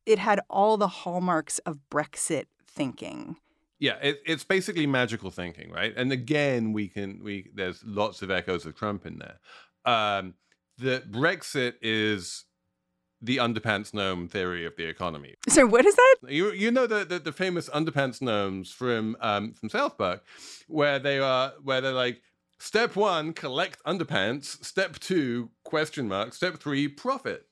it 0.07 0.17
had 0.17 0.39
all 0.49 0.75
the 0.75 0.87
hallmarks 0.87 1.59
of 1.59 1.77
Brexit 1.91 2.45
thinking. 2.65 3.37
Yeah, 3.77 3.97
it, 4.01 4.21
it's 4.25 4.43
basically 4.43 4.87
magical 4.87 5.29
thinking, 5.29 5.69
right? 5.69 5.93
And 5.95 6.11
again, 6.11 6.73
we 6.73 6.87
can 6.87 7.21
we 7.23 7.51
there's 7.53 7.83
lots 7.85 8.23
of 8.23 8.31
echoes 8.31 8.65
of 8.65 8.75
Trump 8.75 9.05
in 9.05 9.19
there. 9.19 9.39
Um, 9.85 10.33
that 10.79 11.11
Brexit 11.11 11.73
is 11.81 12.45
the 13.23 13.37
underpants 13.37 13.93
gnome 13.93 14.27
theory 14.27 14.65
of 14.65 14.75
the 14.75 14.83
economy. 14.83 15.35
So 15.47 15.65
what 15.65 15.85
is 15.85 15.95
that? 15.95 16.15
You 16.27 16.51
you 16.51 16.69
know 16.69 16.85
the 16.85 17.05
the, 17.05 17.19
the 17.19 17.31
famous 17.31 17.69
underpants 17.69 18.21
gnomes 18.21 18.69
from 18.71 19.15
um 19.21 19.53
from 19.53 19.69
South 19.69 19.97
Park, 19.97 20.23
where 20.67 20.99
they 20.99 21.19
are 21.19 21.53
where 21.63 21.81
they're 21.81 21.93
like 21.93 22.21
step 22.59 22.95
one 22.95 23.33
collect 23.33 23.81
underpants, 23.85 24.63
step 24.63 24.99
two 24.99 25.49
question 25.63 26.07
mark, 26.07 26.33
step 26.33 26.57
three 26.57 26.87
profit. 26.87 27.47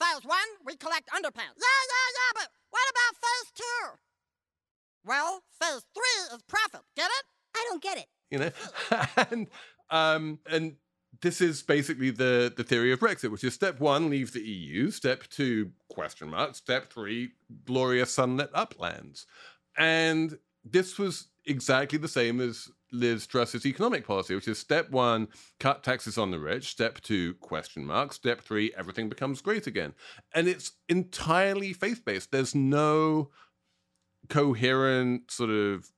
Phase 0.00 0.24
one 0.24 0.38
we 0.64 0.76
collect 0.76 1.08
underpants. 1.08 1.56
Yeah 1.56 1.82
yeah 1.92 2.08
yeah, 2.14 2.32
but 2.34 2.48
what 2.70 2.84
about 2.90 3.16
phase 3.16 3.52
two? 3.56 3.98
Well, 5.04 5.42
phase 5.58 5.82
three 5.94 6.36
is 6.36 6.42
profit. 6.46 6.82
Get 6.94 7.06
it? 7.10 7.24
I 7.56 7.66
don't 7.70 7.82
get 7.82 7.98
it. 7.98 8.06
You 8.30 8.38
know, 8.38 8.50
and 9.30 9.48
um 9.88 10.40
and 10.50 10.76
this 11.22 11.40
is 11.40 11.62
basically 11.62 12.10
the 12.10 12.52
the 12.54 12.64
theory 12.64 12.92
of 12.92 13.00
Brexit, 13.00 13.30
which 13.30 13.44
is 13.44 13.54
step 13.54 13.80
one, 13.80 14.10
leave 14.10 14.32
the 14.32 14.42
EU. 14.42 14.90
Step 14.90 15.24
two, 15.28 15.72
question 15.88 16.28
mark. 16.28 16.54
Step 16.54 16.90
three, 16.90 17.30
glorious 17.64 18.12
sunlit 18.12 18.50
uplands. 18.54 19.26
And 19.76 20.38
this 20.64 20.98
was 20.98 21.28
exactly 21.44 21.98
the 21.98 22.08
same 22.08 22.40
as 22.40 22.68
Liz 22.92 23.26
Truss's 23.26 23.66
economic 23.66 24.06
policy, 24.06 24.34
which 24.34 24.48
is 24.48 24.58
step 24.58 24.90
one, 24.90 25.28
cut 25.60 25.82
taxes 25.82 26.18
on 26.18 26.30
the 26.30 26.38
rich. 26.38 26.68
Step 26.70 27.00
two, 27.00 27.34
question 27.34 27.84
mark. 27.84 28.12
Step 28.12 28.40
three, 28.40 28.72
everything 28.76 29.08
becomes 29.08 29.40
great 29.40 29.66
again. 29.66 29.94
And 30.34 30.48
it's 30.48 30.72
entirely 30.88 31.72
faith 31.72 32.04
based. 32.04 32.32
There's 32.32 32.54
no 32.54 33.30
coherent 34.28 35.30
sort 35.30 35.50
of 35.50 35.88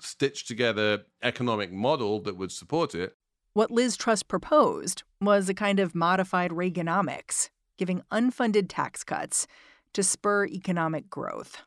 stitched 0.00 0.46
together 0.46 1.04
economic 1.22 1.72
model 1.72 2.20
that 2.20 2.36
would 2.36 2.52
support 2.52 2.94
it. 2.94 3.16
What 3.54 3.70
Liz 3.70 3.96
Truss 3.96 4.24
proposed 4.24 5.04
was 5.20 5.48
a 5.48 5.54
kind 5.54 5.78
of 5.78 5.94
modified 5.94 6.50
Reaganomics, 6.50 7.50
giving 7.78 8.02
unfunded 8.10 8.66
tax 8.68 9.04
cuts 9.04 9.46
to 9.92 10.02
spur 10.02 10.46
economic 10.46 11.08
growth. 11.08 11.58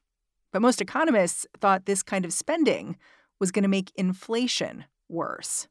But 0.51 0.61
most 0.61 0.81
economists 0.81 1.47
thought 1.61 1.85
this 1.85 2.03
kind 2.03 2.25
of 2.25 2.33
spending 2.33 2.97
was 3.39 3.51
going 3.51 3.63
to 3.63 3.69
make 3.69 3.93
inflation 3.95 4.83
worse. 5.07 5.69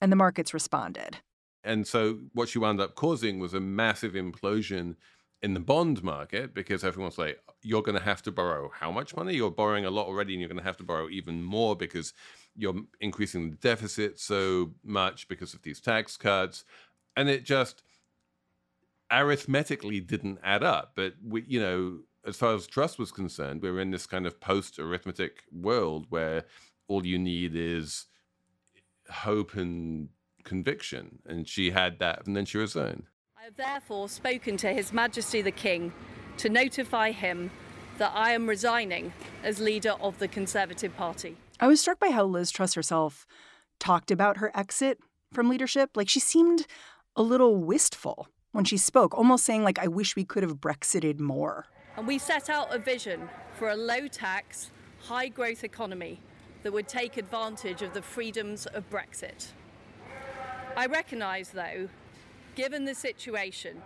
And 0.00 0.10
the 0.10 0.16
markets 0.16 0.54
responded. 0.54 1.18
And 1.62 1.86
so 1.86 2.20
what 2.32 2.48
she 2.48 2.58
wound 2.58 2.80
up 2.80 2.94
causing 2.94 3.38
was 3.38 3.52
a 3.52 3.60
massive 3.60 4.14
implosion 4.14 4.96
in 5.42 5.52
the 5.52 5.60
bond 5.60 6.02
market 6.02 6.54
because 6.54 6.84
everyone's 6.84 7.18
like, 7.18 7.38
you're 7.60 7.82
going 7.82 7.98
to 7.98 8.04
have 8.04 8.22
to 8.22 8.32
borrow 8.32 8.70
how 8.72 8.90
much 8.90 9.14
money? 9.14 9.34
You're 9.34 9.50
borrowing 9.50 9.84
a 9.84 9.90
lot 9.90 10.06
already, 10.06 10.32
and 10.32 10.40
you're 10.40 10.48
going 10.48 10.56
to 10.56 10.64
have 10.64 10.78
to 10.78 10.84
borrow 10.84 11.10
even 11.10 11.42
more 11.42 11.76
because 11.76 12.14
you're 12.56 12.82
increasing 13.00 13.50
the 13.50 13.56
deficit 13.56 14.18
so 14.18 14.72
much 14.84 15.28
because 15.28 15.54
of 15.54 15.62
these 15.62 15.80
tax 15.80 16.16
cuts. 16.16 16.64
And 17.16 17.28
it 17.28 17.44
just 17.44 17.82
arithmetically 19.12 20.00
didn't 20.00 20.38
add 20.42 20.62
up. 20.62 20.92
But 20.94 21.14
we, 21.22 21.44
you 21.46 21.60
know, 21.60 22.00
as 22.26 22.36
far 22.36 22.54
as 22.54 22.66
Truss 22.66 22.98
was 22.98 23.12
concerned, 23.12 23.62
we 23.62 23.70
we're 23.70 23.80
in 23.80 23.90
this 23.90 24.06
kind 24.06 24.26
of 24.26 24.40
post 24.40 24.78
arithmetic 24.78 25.42
world 25.52 26.06
where 26.10 26.44
all 26.88 27.06
you 27.06 27.18
need 27.18 27.54
is 27.54 28.06
hope 29.10 29.54
and 29.54 30.08
conviction. 30.44 31.20
And 31.26 31.48
she 31.48 31.70
had 31.70 31.98
that, 31.98 32.26
and 32.26 32.36
then 32.36 32.44
she 32.44 32.58
resigned. 32.58 33.04
I 33.38 33.44
have 33.44 33.56
therefore 33.56 34.08
spoken 34.08 34.56
to 34.58 34.72
His 34.72 34.92
Majesty 34.92 35.42
the 35.42 35.50
King 35.50 35.92
to 36.36 36.48
notify 36.48 37.10
him 37.10 37.50
that 37.98 38.12
I 38.14 38.32
am 38.32 38.48
resigning 38.48 39.12
as 39.42 39.60
leader 39.60 39.94
of 40.00 40.18
the 40.18 40.28
Conservative 40.28 40.96
Party. 40.96 41.36
I 41.62 41.66
was 41.66 41.78
struck 41.78 41.98
by 42.00 42.10
how 42.10 42.24
Liz 42.24 42.50
Truss 42.50 42.72
herself 42.72 43.26
talked 43.78 44.10
about 44.10 44.38
her 44.38 44.50
exit 44.56 44.98
from 45.30 45.50
leadership. 45.50 45.90
Like 45.94 46.08
she 46.08 46.18
seemed 46.18 46.66
a 47.14 47.22
little 47.22 47.56
wistful 47.56 48.28
when 48.52 48.64
she 48.64 48.78
spoke, 48.78 49.16
almost 49.16 49.44
saying 49.44 49.62
like 49.62 49.78
I 49.78 49.86
wish 49.86 50.16
we 50.16 50.24
could 50.24 50.42
have 50.42 50.56
brexited 50.56 51.20
more. 51.20 51.66
And 51.98 52.06
we 52.06 52.16
set 52.16 52.48
out 52.48 52.74
a 52.74 52.78
vision 52.78 53.28
for 53.52 53.68
a 53.68 53.76
low 53.76 54.08
tax, 54.08 54.70
high 55.00 55.28
growth 55.28 55.62
economy 55.62 56.20
that 56.62 56.72
would 56.72 56.88
take 56.88 57.18
advantage 57.18 57.82
of 57.82 57.92
the 57.92 58.00
freedoms 58.02 58.64
of 58.64 58.88
Brexit. 58.88 59.48
I 60.76 60.86
recognise, 60.86 61.50
though, 61.50 61.90
given 62.54 62.86
the 62.86 62.94
situation, 62.94 63.82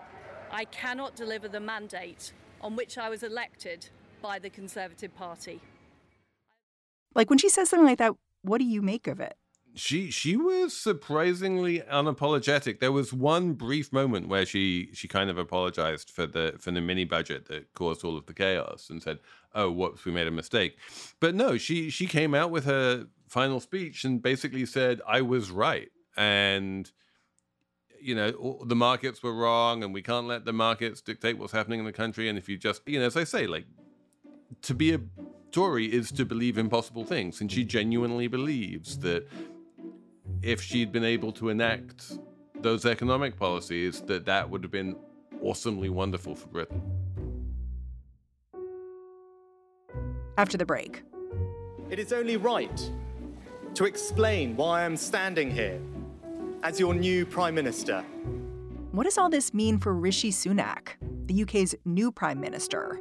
I 0.52 0.64
cannot 0.66 1.16
deliver 1.16 1.48
the 1.48 1.60
mandate 1.60 2.32
on 2.60 2.76
which 2.76 2.98
I 2.98 3.08
was 3.10 3.24
elected 3.24 3.88
by 4.22 4.38
the 4.38 4.50
Conservative 4.50 5.14
Party. 5.16 5.60
Like 7.14 7.30
when 7.30 7.38
she 7.38 7.48
says 7.48 7.68
something 7.68 7.86
like 7.86 7.98
that, 7.98 8.14
what 8.42 8.58
do 8.58 8.64
you 8.64 8.82
make 8.82 9.06
of 9.06 9.20
it? 9.20 9.36
She 9.76 10.10
she 10.12 10.36
was 10.36 10.76
surprisingly 10.76 11.80
unapologetic. 11.80 12.78
There 12.78 12.92
was 12.92 13.12
one 13.12 13.54
brief 13.54 13.92
moment 13.92 14.28
where 14.28 14.46
she 14.46 14.90
she 14.92 15.08
kind 15.08 15.30
of 15.30 15.36
apologized 15.36 16.10
for 16.10 16.26
the 16.26 16.54
for 16.60 16.70
the 16.70 16.80
mini 16.80 17.04
budget 17.04 17.46
that 17.46 17.74
caused 17.74 18.04
all 18.04 18.16
of 18.16 18.26
the 18.26 18.34
chaos 18.34 18.88
and 18.88 19.02
said, 19.02 19.18
"Oh, 19.52 19.72
whoops, 19.72 20.04
we 20.04 20.12
made 20.12 20.28
a 20.28 20.30
mistake." 20.30 20.78
But 21.18 21.34
no, 21.34 21.56
she 21.56 21.90
she 21.90 22.06
came 22.06 22.34
out 22.34 22.52
with 22.52 22.66
her 22.66 23.06
final 23.26 23.58
speech 23.58 24.04
and 24.04 24.22
basically 24.22 24.64
said, 24.64 25.00
"I 25.08 25.22
was 25.22 25.50
right." 25.50 25.90
And 26.16 26.90
you 28.04 28.14
know, 28.14 28.62
the 28.64 28.76
markets 28.76 29.22
were 29.22 29.34
wrong 29.34 29.82
and 29.82 29.94
we 29.94 30.02
can't 30.02 30.26
let 30.26 30.44
the 30.44 30.52
markets 30.52 31.00
dictate 31.00 31.38
what's 31.38 31.54
happening 31.54 31.80
in 31.80 31.86
the 31.86 31.92
country. 31.92 32.28
And 32.28 32.36
if 32.36 32.50
you 32.50 32.58
just, 32.58 32.82
you 32.86 33.00
know, 33.00 33.06
as 33.06 33.16
I 33.16 33.24
say, 33.24 33.46
like, 33.46 33.64
to 34.60 34.74
be 34.74 34.92
a 34.92 35.00
Tory 35.54 35.86
is 35.86 36.10
to 36.10 36.24
believe 36.24 36.58
impossible 36.58 37.04
things. 37.04 37.40
And 37.40 37.50
she 37.50 37.60
mm-hmm. 37.60 37.68
genuinely 37.68 38.26
believes 38.26 38.98
that 38.98 39.28
if 40.42 40.60
she'd 40.60 40.90
been 40.90 41.04
able 41.04 41.30
to 41.30 41.48
enact 41.48 42.18
those 42.60 42.84
economic 42.84 43.36
policies, 43.36 44.00
that 44.02 44.26
that 44.26 44.50
would 44.50 44.64
have 44.64 44.72
been 44.72 44.96
awesomely 45.40 45.88
wonderful 45.88 46.34
for 46.34 46.48
Britain. 46.48 46.82
After 50.36 50.58
the 50.58 50.66
break. 50.66 51.04
It 51.88 52.00
is 52.00 52.12
only 52.12 52.36
right 52.36 52.90
to 53.74 53.84
explain 53.84 54.56
why 54.56 54.84
I'm 54.84 54.96
standing 54.96 55.52
here 55.52 55.80
as 56.64 56.80
your 56.80 56.94
new 56.94 57.24
Prime 57.24 57.54
Minister. 57.54 58.04
What 58.90 59.04
does 59.04 59.18
all 59.18 59.30
this 59.30 59.54
mean 59.54 59.78
for 59.78 59.94
Rishi 59.94 60.32
Sunak, 60.32 60.94
the 61.26 61.42
UK's 61.42 61.76
new 61.84 62.10
Prime 62.10 62.40
Minister? 62.40 63.00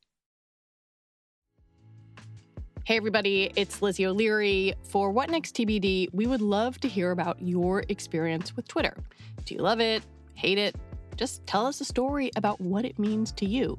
Hey, 2.83 2.97
everybody, 2.97 3.51
it's 3.55 3.83
Lizzie 3.83 4.07
O'Leary. 4.07 4.73
For 4.81 5.11
What 5.11 5.29
Next 5.29 5.55
TBD, 5.55 6.07
we 6.13 6.25
would 6.25 6.41
love 6.41 6.79
to 6.79 6.87
hear 6.87 7.11
about 7.11 7.39
your 7.39 7.83
experience 7.89 8.55
with 8.55 8.67
Twitter. 8.67 8.97
Do 9.45 9.53
you 9.53 9.61
love 9.61 9.79
it? 9.79 10.01
Hate 10.33 10.57
it? 10.57 10.75
Just 11.15 11.45
tell 11.45 11.67
us 11.67 11.79
a 11.79 11.85
story 11.85 12.31
about 12.37 12.59
what 12.59 12.83
it 12.83 12.97
means 12.97 13.31
to 13.33 13.45
you. 13.45 13.77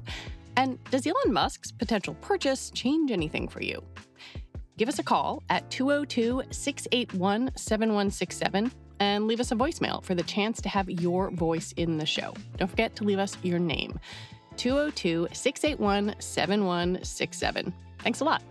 And 0.55 0.81
does 0.85 1.05
Elon 1.05 1.33
Musk's 1.33 1.69
potential 1.69 2.13
purchase 2.21 2.71
change 2.71 3.11
anything 3.11 3.49
for 3.49 3.61
you? 3.61 3.83
Give 4.77 4.87
us 4.87 4.99
a 4.99 5.03
call 5.03 5.43
at 5.49 5.69
202 5.69 6.43
681 6.49 7.51
7167 7.57 8.71
and 9.01 9.27
leave 9.27 9.41
us 9.41 9.51
a 9.51 9.55
voicemail 9.55 10.01
for 10.01 10.15
the 10.15 10.23
chance 10.23 10.61
to 10.61 10.69
have 10.69 10.89
your 10.89 11.29
voice 11.31 11.73
in 11.73 11.97
the 11.97 12.05
show. 12.05 12.33
Don't 12.55 12.69
forget 12.69 12.95
to 12.95 13.03
leave 13.03 13.19
us 13.19 13.37
your 13.43 13.59
name 13.59 13.99
202 14.55 15.27
681 15.33 16.15
7167. 16.19 17.73
Thanks 17.99 18.21
a 18.21 18.23
lot. 18.23 18.41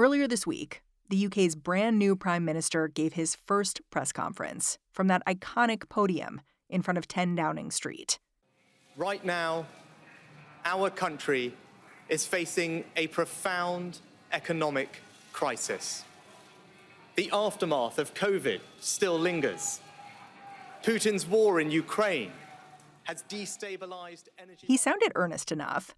Earlier 0.00 0.26
this 0.26 0.46
week, 0.46 0.80
the 1.10 1.26
UK's 1.26 1.54
brand 1.54 1.98
new 1.98 2.16
Prime 2.16 2.42
Minister 2.42 2.88
gave 2.88 3.12
his 3.12 3.36
first 3.36 3.82
press 3.90 4.12
conference 4.12 4.78
from 4.90 5.08
that 5.08 5.22
iconic 5.26 5.90
podium 5.90 6.40
in 6.70 6.80
front 6.80 6.96
of 6.96 7.06
10 7.06 7.34
Downing 7.34 7.70
Street. 7.70 8.18
Right 8.96 9.22
now, 9.22 9.66
our 10.64 10.88
country 10.88 11.52
is 12.08 12.26
facing 12.26 12.84
a 12.96 13.08
profound 13.08 13.98
economic 14.32 15.02
crisis. 15.34 16.02
The 17.16 17.28
aftermath 17.30 17.98
of 17.98 18.14
COVID 18.14 18.60
still 18.80 19.18
lingers. 19.18 19.82
Putin's 20.82 21.26
war 21.26 21.60
in 21.60 21.70
Ukraine 21.70 22.32
has 23.02 23.22
destabilized 23.28 24.28
energy. 24.38 24.66
He 24.66 24.78
sounded 24.78 25.12
earnest 25.14 25.52
enough, 25.52 25.94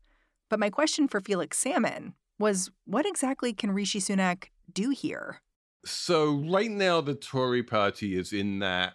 but 0.49 0.59
my 0.59 0.71
question 0.71 1.07
for 1.07 1.21
Felix 1.21 1.57
Salmon 1.57 2.15
was 2.43 2.73
what 2.87 3.07
exactly 3.07 3.53
can 3.53 3.71
Rishi 3.71 4.01
Sunak 4.01 4.47
do 4.71 4.91
here? 4.91 5.41
So, 5.85 6.45
right 6.51 6.71
now, 6.71 7.01
the 7.01 7.15
Tory 7.15 7.63
party 7.63 8.19
is 8.19 8.33
in 8.33 8.59
that 8.59 8.95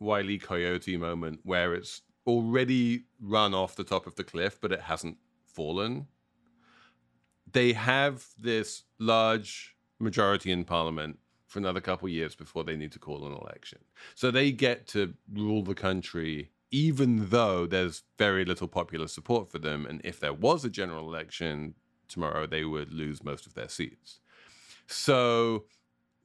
Wiley 0.00 0.38
Coyote 0.38 0.96
moment 0.96 1.40
where 1.44 1.74
it's 1.74 2.02
already 2.26 3.04
run 3.20 3.54
off 3.54 3.76
the 3.76 3.84
top 3.84 4.06
of 4.06 4.16
the 4.16 4.24
cliff, 4.24 4.60
but 4.60 4.72
it 4.72 4.80
hasn't 4.80 5.16
fallen. 5.46 6.08
They 7.50 7.72
have 7.72 8.26
this 8.38 8.82
large 8.98 9.76
majority 10.00 10.50
in 10.50 10.64
parliament 10.64 11.18
for 11.46 11.60
another 11.60 11.80
couple 11.80 12.06
of 12.06 12.12
years 12.12 12.34
before 12.34 12.64
they 12.64 12.76
need 12.76 12.92
to 12.92 12.98
call 12.98 13.26
an 13.26 13.32
election. 13.32 13.78
So 14.14 14.30
they 14.30 14.50
get 14.50 14.88
to 14.88 15.14
rule 15.32 15.62
the 15.62 15.74
country 15.74 16.50
even 16.72 17.28
though 17.28 17.66
there's 17.66 18.02
very 18.18 18.46
little 18.46 18.66
popular 18.66 19.06
support 19.06 19.50
for 19.50 19.58
them. 19.58 19.84
And 19.84 20.00
if 20.04 20.18
there 20.18 20.32
was 20.32 20.64
a 20.64 20.70
general 20.70 21.06
election 21.06 21.74
tomorrow, 22.12 22.46
they 22.46 22.64
would 22.64 22.92
lose 22.92 23.24
most 23.24 23.46
of 23.46 23.54
their 23.54 23.68
seats. 23.68 24.20
So 24.86 25.64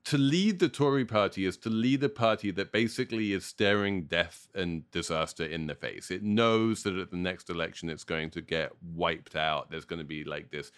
to 0.05 0.17
lead 0.17 0.59
the 0.59 0.69
Tory 0.69 1.03
party 1.03 1.45
is 1.45 1.57
to 1.57 1.69
lead 1.69 2.01
a 2.01 2.09
party 2.09 2.49
that 2.51 2.71
basically 2.71 3.33
is 3.33 3.45
staring 3.45 4.05
death 4.05 4.47
and 4.55 4.89
disaster 4.91 5.43
in 5.43 5.67
the 5.67 5.75
face. 5.75 6.09
It 6.11 6.23
knows 6.23 6.83
that 6.83 6.95
at 6.95 7.11
the 7.11 7.17
next 7.17 7.49
election 7.49 7.89
it's 7.89 8.05
going 8.05 8.29
to 8.31 8.41
get 8.41 8.71
wiped 8.81 9.35
out. 9.35 9.69
There's 9.69 9.83
going 9.85 9.99
to 9.99 10.05
be 10.05 10.23
like 10.23 10.49
this 10.49 10.71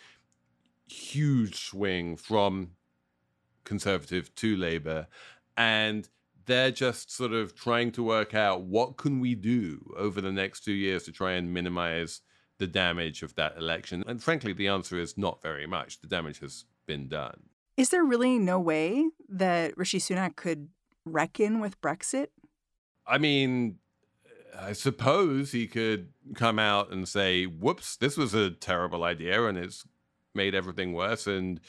huge 0.88 1.56
swing 1.56 2.16
from 2.16 2.72
conservative 3.64 4.34
to 4.34 4.58
labor 4.58 5.08
and 5.56 6.10
they're 6.48 6.72
just 6.72 7.12
sort 7.12 7.32
of 7.32 7.54
trying 7.54 7.92
to 7.92 8.02
work 8.02 8.34
out 8.34 8.62
what 8.62 8.98
can 8.98 9.20
we 9.20 9.36
do 9.36 9.94
over 9.96 10.20
the 10.20 10.32
next 10.32 10.62
2 10.62 10.72
years 10.72 11.04
to 11.04 11.12
try 11.12 11.34
and 11.34 11.54
minimize 11.54 12.22
the 12.60 12.68
damage 12.68 13.24
of 13.24 13.36
that 13.36 13.58
election. 13.58 14.04
And 14.06 14.22
frankly 14.22 14.54
the 14.54 14.68
answer 14.68 15.00
is 15.00 15.18
not 15.18 15.42
very 15.42 15.66
much. 15.66 16.02
The 16.02 16.08
damage 16.08 16.40
has 16.40 16.66
been 16.86 17.08
done. 17.08 17.42
Is 17.78 17.90
there 17.90 18.04
really 18.04 18.38
no 18.38 18.60
way 18.60 19.10
that 19.30 19.78
Rishi 19.78 20.00
Sunak 20.00 20.36
could 20.36 20.70
reckon 21.06 21.60
with 21.60 21.80
Brexit? 21.82 22.28
I 23.08 23.18
mean, 23.18 23.78
I 24.60 24.74
suppose 24.74 25.52
he 25.52 25.66
could 25.66 26.10
come 26.36 26.60
out 26.60 26.92
and 26.92 27.08
say, 27.08 27.46
whoops, 27.46 27.96
this 27.96 28.18
was 28.18 28.34
a 28.34 28.52
terrible 28.52 29.04
idea 29.04 29.46
and 29.46 29.58
it's 29.58 29.86
made 30.36 30.54
everything 30.54 30.94
worse. 30.94 31.26
And 31.26 31.62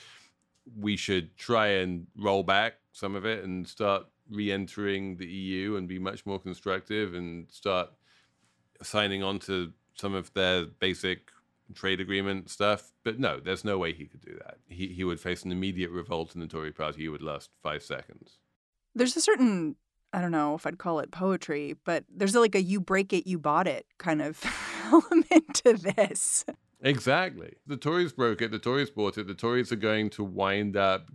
we 0.76 0.96
should 0.96 1.37
try 1.37 1.68
and 1.68 2.09
roll 2.16 2.42
back 2.42 2.74
some 2.92 3.14
of 3.14 3.24
it 3.24 3.44
and 3.44 3.66
start 3.66 4.07
re 4.29 4.50
entering 4.50 5.16
the 5.16 5.26
EU 5.26 5.76
and 5.76 5.88
be 5.88 5.98
much 5.98 6.26
more 6.26 6.38
constructive 6.38 7.14
and 7.14 7.50
start 7.50 7.90
signing 8.83 9.22
on 9.22 9.38
to 9.40 9.72
some 9.94 10.14
of 10.14 10.33
their 10.35 10.64
basic 10.64 11.31
trade 11.74 12.00
agreement 12.00 12.50
stuff. 12.50 12.92
But 13.05 13.18
no, 13.18 13.40
there's 13.40 13.64
no 13.64 13.79
way 13.79 13.92
he 13.92 14.07
could 14.07 14.20
do 14.20 14.38
that. 14.44 14.59
He 14.68 14.88
he 14.88 15.05
would 15.05 15.20
face 15.20 15.44
an 15.44 15.53
immediate 15.53 15.90
revolt 15.90 16.35
in 16.35 16.40
the 16.40 16.46
Tory 16.46 16.72
party. 16.72 17.03
He 17.03 17.09
would 17.09 17.22
last 17.22 17.50
five 17.62 17.83
seconds. 17.83 18.38
There's 18.94 19.16
a 19.16 19.20
certain 19.20 19.76
I 20.12 20.20
don't 20.20 20.33
know 20.33 20.55
if 20.55 20.66
I'd 20.66 20.79
call 20.79 20.98
it 21.00 21.11
poetry, 21.11 21.76
but 21.85 22.05
there's 22.14 22.35
like 22.35 22.55
a 22.55 22.62
you 22.62 22.81
break 22.81 23.12
it, 23.12 23.26
you 23.26 23.38
bought 23.38 23.66
it 23.66 23.87
kind 23.98 24.22
of 24.22 24.42
element 24.87 25.55
to 25.64 25.74
this. 25.74 26.44
Exactly. 26.83 27.55
The 27.66 27.76
Tories 27.76 28.12
broke 28.12 28.40
it, 28.40 28.50
the 28.50 28.59
Tories 28.59 28.90
bought 28.90 29.18
it, 29.18 29.26
the 29.26 29.35
Tories 29.35 29.70
are 29.70 29.76
going 29.76 30.11
to 30.11 30.24
wind 30.24 30.76
up 30.76 31.11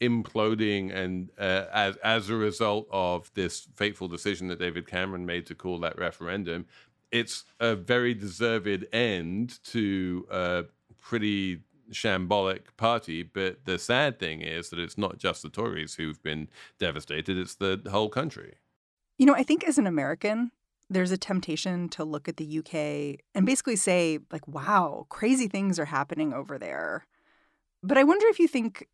imploding 0.00 0.94
and 0.94 1.30
uh, 1.38 1.66
as 1.72 1.96
as 1.96 2.30
a 2.30 2.34
result 2.34 2.88
of 2.90 3.30
this 3.34 3.68
fateful 3.76 4.08
decision 4.08 4.48
that 4.48 4.58
David 4.58 4.86
Cameron 4.86 5.26
made 5.26 5.44
to 5.46 5.54
call 5.54 5.78
that 5.80 5.98
referendum 5.98 6.64
it's 7.12 7.44
a 7.58 7.74
very 7.74 8.14
deserved 8.14 8.86
end 8.92 9.62
to 9.64 10.26
a 10.30 10.64
pretty 11.00 11.60
shambolic 11.92 12.76
party. 12.76 13.22
But 13.22 13.64
the 13.64 13.78
sad 13.78 14.18
thing 14.18 14.42
is 14.42 14.70
that 14.70 14.78
it's 14.78 14.98
not 14.98 15.18
just 15.18 15.42
the 15.42 15.48
Tories 15.48 15.94
who've 15.94 16.22
been 16.22 16.48
devastated, 16.78 17.36
it's 17.36 17.56
the 17.56 17.80
whole 17.90 18.08
country. 18.08 18.54
You 19.18 19.26
know, 19.26 19.34
I 19.34 19.42
think 19.42 19.64
as 19.64 19.76
an 19.76 19.86
American, 19.86 20.52
there's 20.88 21.10
a 21.10 21.18
temptation 21.18 21.88
to 21.90 22.04
look 22.04 22.28
at 22.28 22.36
the 22.36 22.58
UK 22.58 23.20
and 23.34 23.46
basically 23.46 23.76
say, 23.76 24.18
like, 24.32 24.46
wow, 24.48 25.06
crazy 25.08 25.46
things 25.46 25.78
are 25.78 25.86
happening 25.86 26.32
over 26.32 26.58
there. 26.58 27.06
But 27.82 27.98
I 27.98 28.04
wonder 28.04 28.26
if 28.28 28.38
you 28.38 28.48
think 28.48 28.88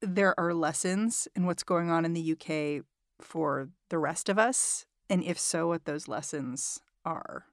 there 0.00 0.38
are 0.38 0.54
lessons 0.54 1.28
in 1.34 1.46
what's 1.46 1.62
going 1.62 1.90
on 1.90 2.04
in 2.04 2.12
the 2.12 2.32
UK 2.32 2.84
for 3.20 3.68
the 3.88 3.98
rest 3.98 4.28
of 4.28 4.38
us, 4.38 4.84
and 5.08 5.22
if 5.22 5.38
so, 5.38 5.68
what 5.68 5.84
those 5.84 6.08
lessons 6.08 6.80
are. 7.04 7.46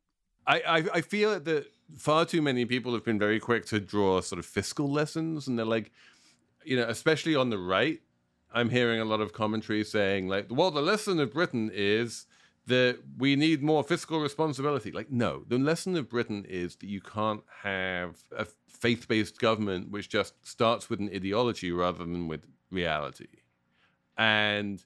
I, 0.49 0.61
I, 0.61 0.77
I 0.95 1.01
feel 1.01 1.39
that 1.39 1.71
far 1.95 2.25
too 2.25 2.41
many 2.41 2.65
people 2.65 2.93
have 2.93 3.05
been 3.05 3.19
very 3.19 3.39
quick 3.39 3.67
to 3.67 3.79
draw 3.79 4.19
sort 4.21 4.39
of 4.39 4.45
fiscal 4.47 4.89
lessons, 4.91 5.47
and 5.47 5.57
they're 5.57 5.65
like, 5.65 5.91
you 6.65 6.75
know, 6.75 6.87
especially 6.89 7.35
on 7.35 7.51
the 7.51 7.59
right, 7.59 8.01
I'm 8.51 8.69
hearing 8.69 8.99
a 8.99 9.05
lot 9.05 9.21
of 9.21 9.31
commentary 9.31 9.83
saying 9.83 10.27
like, 10.27 10.47
well, 10.49 10.71
the 10.71 10.81
lesson 10.81 11.19
of 11.19 11.31
Britain 11.31 11.69
is 11.71 12.25
that 12.65 12.97
we 13.17 13.35
need 13.35 13.61
more 13.61 13.83
fiscal 13.83 14.19
responsibility. 14.19 14.91
Like, 14.91 15.11
no, 15.11 15.43
the 15.47 15.59
lesson 15.59 15.95
of 15.95 16.09
Britain 16.09 16.45
is 16.49 16.75
that 16.77 16.87
you 16.87 16.99
can't 16.99 17.43
have 17.61 18.17
a 18.35 18.45
faith 18.67 19.07
based 19.07 19.39
government 19.39 19.91
which 19.91 20.09
just 20.09 20.33
starts 20.45 20.89
with 20.89 20.99
an 20.99 21.09
ideology 21.13 21.71
rather 21.71 21.99
than 21.99 22.27
with 22.27 22.41
reality. 22.71 23.27
And 24.17 24.83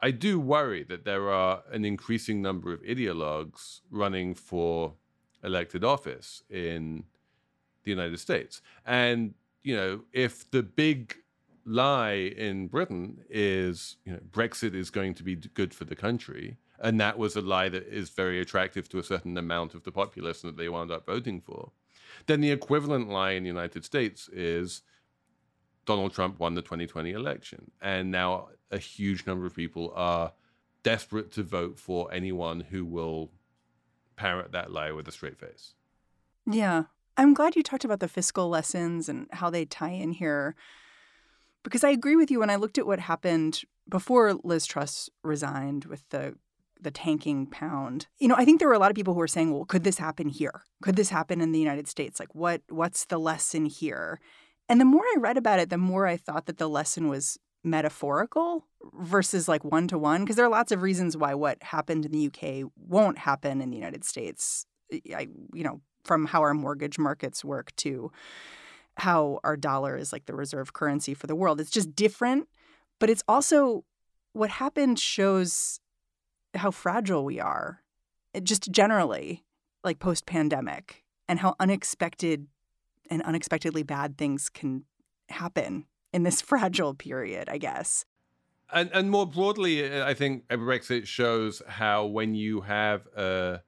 I 0.00 0.10
do 0.10 0.38
worry 0.38 0.82
that 0.84 1.04
there 1.04 1.30
are 1.30 1.62
an 1.72 1.84
increasing 1.84 2.42
number 2.42 2.72
of 2.72 2.82
ideologues 2.82 3.80
running 3.90 4.34
for 4.34 4.94
elected 5.42 5.84
office 5.84 6.42
in 6.50 7.04
the 7.84 7.90
United 7.90 8.18
States. 8.18 8.60
And, 8.84 9.34
you 9.62 9.74
know, 9.74 10.02
if 10.12 10.50
the 10.50 10.62
big 10.62 11.16
lie 11.64 12.32
in 12.36 12.68
Britain 12.68 13.24
is, 13.30 13.96
you 14.04 14.12
know, 14.12 14.20
Brexit 14.30 14.74
is 14.74 14.90
going 14.90 15.14
to 15.14 15.22
be 15.22 15.36
good 15.36 15.72
for 15.72 15.84
the 15.84 15.96
country, 15.96 16.58
and 16.78 17.00
that 17.00 17.18
was 17.18 17.36
a 17.36 17.40
lie 17.40 17.68
that 17.70 17.86
is 17.86 18.10
very 18.10 18.40
attractive 18.40 18.88
to 18.90 18.98
a 18.98 19.02
certain 19.02 19.36
amount 19.38 19.74
of 19.74 19.84
the 19.84 19.92
populace 19.92 20.42
that 20.42 20.56
they 20.56 20.68
wound 20.68 20.90
up 20.90 21.06
voting 21.06 21.40
for, 21.40 21.70
then 22.26 22.40
the 22.40 22.50
equivalent 22.50 23.08
lie 23.08 23.32
in 23.32 23.42
the 23.42 23.48
United 23.48 23.84
States 23.84 24.28
is 24.28 24.82
Donald 25.86 26.12
Trump 26.12 26.38
won 26.38 26.54
the 26.54 26.62
2020 26.62 27.12
election. 27.12 27.70
And 27.80 28.10
now 28.10 28.48
a 28.70 28.78
huge 28.78 29.26
number 29.26 29.46
of 29.46 29.54
people 29.54 29.92
are 29.94 30.32
desperate 30.82 31.32
to 31.32 31.42
vote 31.42 31.78
for 31.78 32.12
anyone 32.12 32.60
who 32.60 32.84
will 32.84 33.30
parrot 34.16 34.52
that 34.52 34.72
lie 34.72 34.92
with 34.92 35.08
a 35.08 35.12
straight 35.12 35.38
face. 35.38 35.74
Yeah. 36.46 36.84
I'm 37.16 37.34
glad 37.34 37.56
you 37.56 37.62
talked 37.62 37.84
about 37.84 38.00
the 38.00 38.08
fiscal 38.08 38.48
lessons 38.48 39.08
and 39.08 39.26
how 39.32 39.50
they 39.50 39.64
tie 39.64 39.90
in 39.90 40.12
here. 40.12 40.54
Because 41.62 41.82
I 41.82 41.90
agree 41.90 42.16
with 42.16 42.30
you 42.30 42.40
when 42.40 42.50
I 42.50 42.56
looked 42.56 42.78
at 42.78 42.86
what 42.86 43.00
happened 43.00 43.62
before 43.88 44.34
Liz 44.44 44.66
Truss 44.66 45.10
resigned 45.22 45.86
with 45.86 46.08
the 46.10 46.36
the 46.78 46.90
tanking 46.90 47.46
pound. 47.46 48.06
You 48.18 48.28
know, 48.28 48.34
I 48.36 48.44
think 48.44 48.58
there 48.58 48.68
were 48.68 48.74
a 48.74 48.78
lot 48.78 48.90
of 48.90 48.94
people 48.94 49.14
who 49.14 49.20
were 49.20 49.26
saying, 49.26 49.50
"Well, 49.50 49.64
could 49.64 49.82
this 49.82 49.98
happen 49.98 50.28
here? 50.28 50.62
Could 50.82 50.94
this 50.94 51.08
happen 51.08 51.40
in 51.40 51.52
the 51.52 51.58
United 51.58 51.88
States? 51.88 52.20
Like 52.20 52.34
what 52.34 52.60
what's 52.68 53.06
the 53.06 53.18
lesson 53.18 53.64
here?" 53.64 54.20
And 54.68 54.80
the 54.80 54.84
more 54.84 55.02
I 55.02 55.16
read 55.18 55.36
about 55.36 55.58
it, 55.58 55.70
the 55.70 55.78
more 55.78 56.06
I 56.06 56.16
thought 56.16 56.46
that 56.46 56.58
the 56.58 56.68
lesson 56.68 57.08
was 57.08 57.38
metaphorical 57.66 58.64
versus 58.94 59.48
like 59.48 59.64
one 59.64 59.88
to 59.88 59.98
one 59.98 60.22
because 60.22 60.36
there 60.36 60.44
are 60.44 60.50
lots 60.50 60.72
of 60.72 60.82
reasons 60.82 61.16
why 61.16 61.34
what 61.34 61.62
happened 61.62 62.06
in 62.06 62.12
the 62.12 62.26
UK 62.28 62.70
won't 62.76 63.18
happen 63.18 63.60
in 63.60 63.70
the 63.70 63.76
United 63.76 64.04
States. 64.04 64.66
I 65.14 65.28
you 65.52 65.64
know, 65.64 65.80
from 66.04 66.26
how 66.26 66.40
our 66.42 66.54
mortgage 66.54 66.98
markets 66.98 67.44
work 67.44 67.74
to 67.76 68.12
how 68.98 69.40
our 69.44 69.56
dollar 69.56 69.96
is 69.96 70.12
like 70.12 70.26
the 70.26 70.34
reserve 70.34 70.72
currency 70.72 71.12
for 71.12 71.26
the 71.26 71.34
world. 71.34 71.60
It's 71.60 71.70
just 71.70 71.94
different, 71.94 72.48
but 72.98 73.10
it's 73.10 73.24
also 73.28 73.84
what 74.32 74.50
happened 74.50 74.98
shows 74.98 75.80
how 76.54 76.70
fragile 76.70 77.24
we 77.24 77.40
are, 77.40 77.82
eh, 78.34 78.40
just 78.40 78.70
generally, 78.70 79.44
like 79.84 79.98
post 79.98 80.24
pandemic, 80.24 81.04
and 81.28 81.40
how 81.40 81.54
unexpected 81.60 82.46
and 83.10 83.22
unexpectedly 83.22 83.82
bad 83.82 84.16
things 84.16 84.48
can 84.48 84.84
happen 85.28 85.86
in 86.12 86.22
this 86.22 86.40
fragile 86.50 86.94
period, 86.94 87.48
I 87.48 87.58
guess. 87.58 88.04
And 88.72 88.90
and 88.92 89.10
more 89.10 89.26
broadly, 89.26 90.02
I 90.02 90.14
think 90.14 90.44
uh, 90.50 90.56
Brexit 90.56 91.06
shows 91.06 91.62
how 91.68 92.06
when 92.06 92.34
you 92.34 92.62
have 92.62 93.06
a 93.16 93.62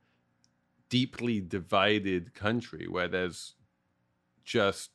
deeply 0.88 1.40
divided 1.40 2.34
country 2.34 2.88
where 2.88 3.08
there's 3.08 3.54
just 4.44 4.90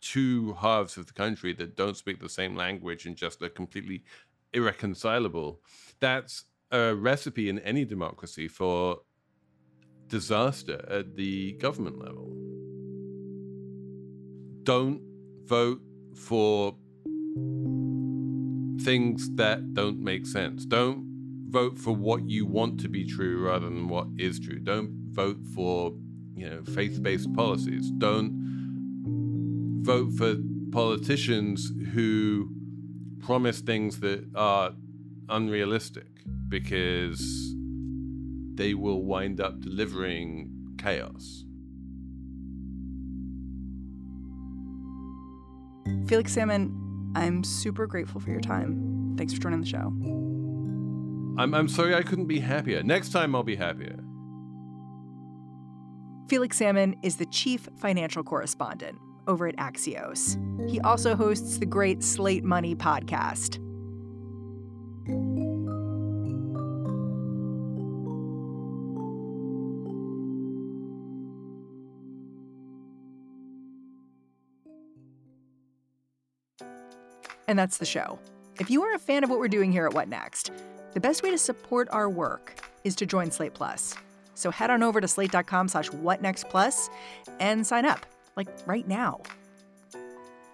two 0.00 0.54
halves 0.60 0.96
of 0.96 1.06
the 1.06 1.12
country 1.12 1.52
that 1.54 1.76
don't 1.76 1.96
speak 1.96 2.20
the 2.20 2.28
same 2.28 2.54
language 2.54 3.06
and 3.06 3.16
just 3.16 3.42
are 3.42 3.48
completely 3.48 4.04
irreconcilable, 4.52 5.60
that's 6.00 6.44
a 6.70 6.94
recipe 6.94 7.48
in 7.48 7.58
any 7.60 7.84
democracy 7.84 8.48
for 8.48 8.98
disaster 10.08 10.84
at 10.88 11.16
the 11.16 11.52
government 11.54 11.98
level. 11.98 12.34
Don't 14.62 15.00
vote 15.44 15.80
for 16.18 16.74
things 18.82 19.30
that 19.36 19.74
don't 19.74 20.00
make 20.00 20.26
sense. 20.26 20.64
Don't 20.64 21.04
vote 21.48 21.78
for 21.78 21.92
what 21.94 22.28
you 22.28 22.46
want 22.46 22.80
to 22.80 22.88
be 22.88 23.04
true 23.04 23.42
rather 23.44 23.66
than 23.66 23.88
what 23.88 24.06
is 24.18 24.38
true. 24.38 24.58
Don't 24.58 24.90
vote 25.10 25.38
for, 25.54 25.94
you 26.34 26.48
know, 26.48 26.62
faith-based 26.62 27.32
policies. 27.34 27.90
Don't 27.98 29.80
vote 29.82 30.12
for 30.12 30.36
politicians 30.70 31.72
who 31.92 32.50
promise 33.20 33.60
things 33.60 34.00
that 34.00 34.28
are 34.34 34.72
unrealistic 35.28 36.22
because 36.48 37.54
they 38.54 38.74
will 38.74 39.02
wind 39.02 39.40
up 39.40 39.60
delivering 39.60 40.50
chaos. 40.78 41.44
Felix 46.08 46.32
Salmon, 46.32 47.12
I'm 47.14 47.44
super 47.44 47.86
grateful 47.86 48.18
for 48.18 48.30
your 48.30 48.40
time. 48.40 49.14
Thanks 49.18 49.34
for 49.34 49.40
joining 49.40 49.60
the 49.60 49.66
show. 49.66 49.92
I'm, 51.38 51.54
I'm 51.54 51.68
sorry 51.68 51.94
I 51.94 52.02
couldn't 52.02 52.26
be 52.26 52.40
happier. 52.40 52.82
Next 52.82 53.10
time 53.10 53.34
I'll 53.36 53.42
be 53.42 53.56
happier. 53.56 53.98
Felix 56.28 56.56
Salmon 56.56 56.96
is 57.02 57.16
the 57.16 57.26
chief 57.26 57.68
financial 57.76 58.24
correspondent 58.24 58.98
over 59.26 59.46
at 59.46 59.56
Axios. 59.56 60.38
He 60.70 60.80
also 60.80 61.14
hosts 61.14 61.58
the 61.58 61.66
great 61.66 62.02
Slate 62.02 62.42
Money 62.42 62.74
podcast. 62.74 63.58
And 77.48 77.58
that's 77.58 77.78
the 77.78 77.86
show. 77.86 78.18
If 78.60 78.70
you 78.70 78.82
are 78.82 78.94
a 78.94 78.98
fan 78.98 79.24
of 79.24 79.30
what 79.30 79.38
we're 79.38 79.48
doing 79.48 79.72
here 79.72 79.86
at 79.86 79.94
What 79.94 80.08
Next, 80.08 80.52
the 80.92 81.00
best 81.00 81.22
way 81.22 81.30
to 81.30 81.38
support 81.38 81.88
our 81.90 82.08
work 82.08 82.54
is 82.84 82.94
to 82.96 83.06
join 83.06 83.30
Slate 83.30 83.54
Plus. 83.54 83.94
So 84.34 84.50
head 84.50 84.70
on 84.70 84.82
over 84.82 85.00
to 85.00 85.08
slate.com 85.08 85.68
slash 85.68 85.88
whatnextplus 85.88 86.90
and 87.40 87.66
sign 87.66 87.84
up, 87.84 88.06
like 88.36 88.48
right 88.66 88.86
now. 88.86 89.20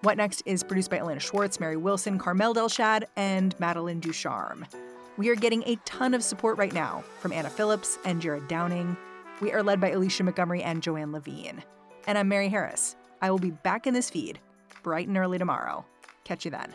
What 0.03 0.17
Next 0.17 0.43
is 0.47 0.63
produced 0.63 0.91
by 0.91 0.99
Elena 0.99 1.21
Schwartz, 1.21 1.59
Mary 1.59 1.77
Wilson, 1.77 2.19
Carmel 2.19 2.55
Delshad, 2.55 3.05
and 3.17 3.59
Madeline 3.59 4.01
Ducharme. 4.01 4.67
We 5.17 5.29
are 5.31 5.35
getting 5.35 5.63
a 5.65 5.77
ton 5.85 6.15
of 6.15 6.23
support 6.23 6.59
right 6.59 6.73
now 6.73 7.03
from 7.21 7.33
Anna 7.33 7.51
Phillips 7.51 7.99
and 8.05 8.21
Jared 8.21 8.49
Downing. 8.49 8.97
We 9.41 9.53
are 9.53 9.63
led 9.63 9.81
by 9.81 9.91
Alicia 9.91 10.25
Montgomery 10.25 10.63
and 10.63 10.83
Joanne 10.83 11.13
Levine. 11.13 11.63
And 12.07 12.19
I'm 12.19 12.29
Mary 12.29 12.49
Harris. 12.49 12.97
I 13.21 13.31
will 13.31 13.39
be 13.39 13.51
back 13.51 13.87
in 13.87 13.95
this 13.95 14.11
feed 14.11 14.39
bright 14.83 15.09
and 15.09 15.17
early 15.17 15.39
tomorrow. 15.39 15.85
Catch 16.25 16.45
you 16.45 16.51
then. 16.51 16.75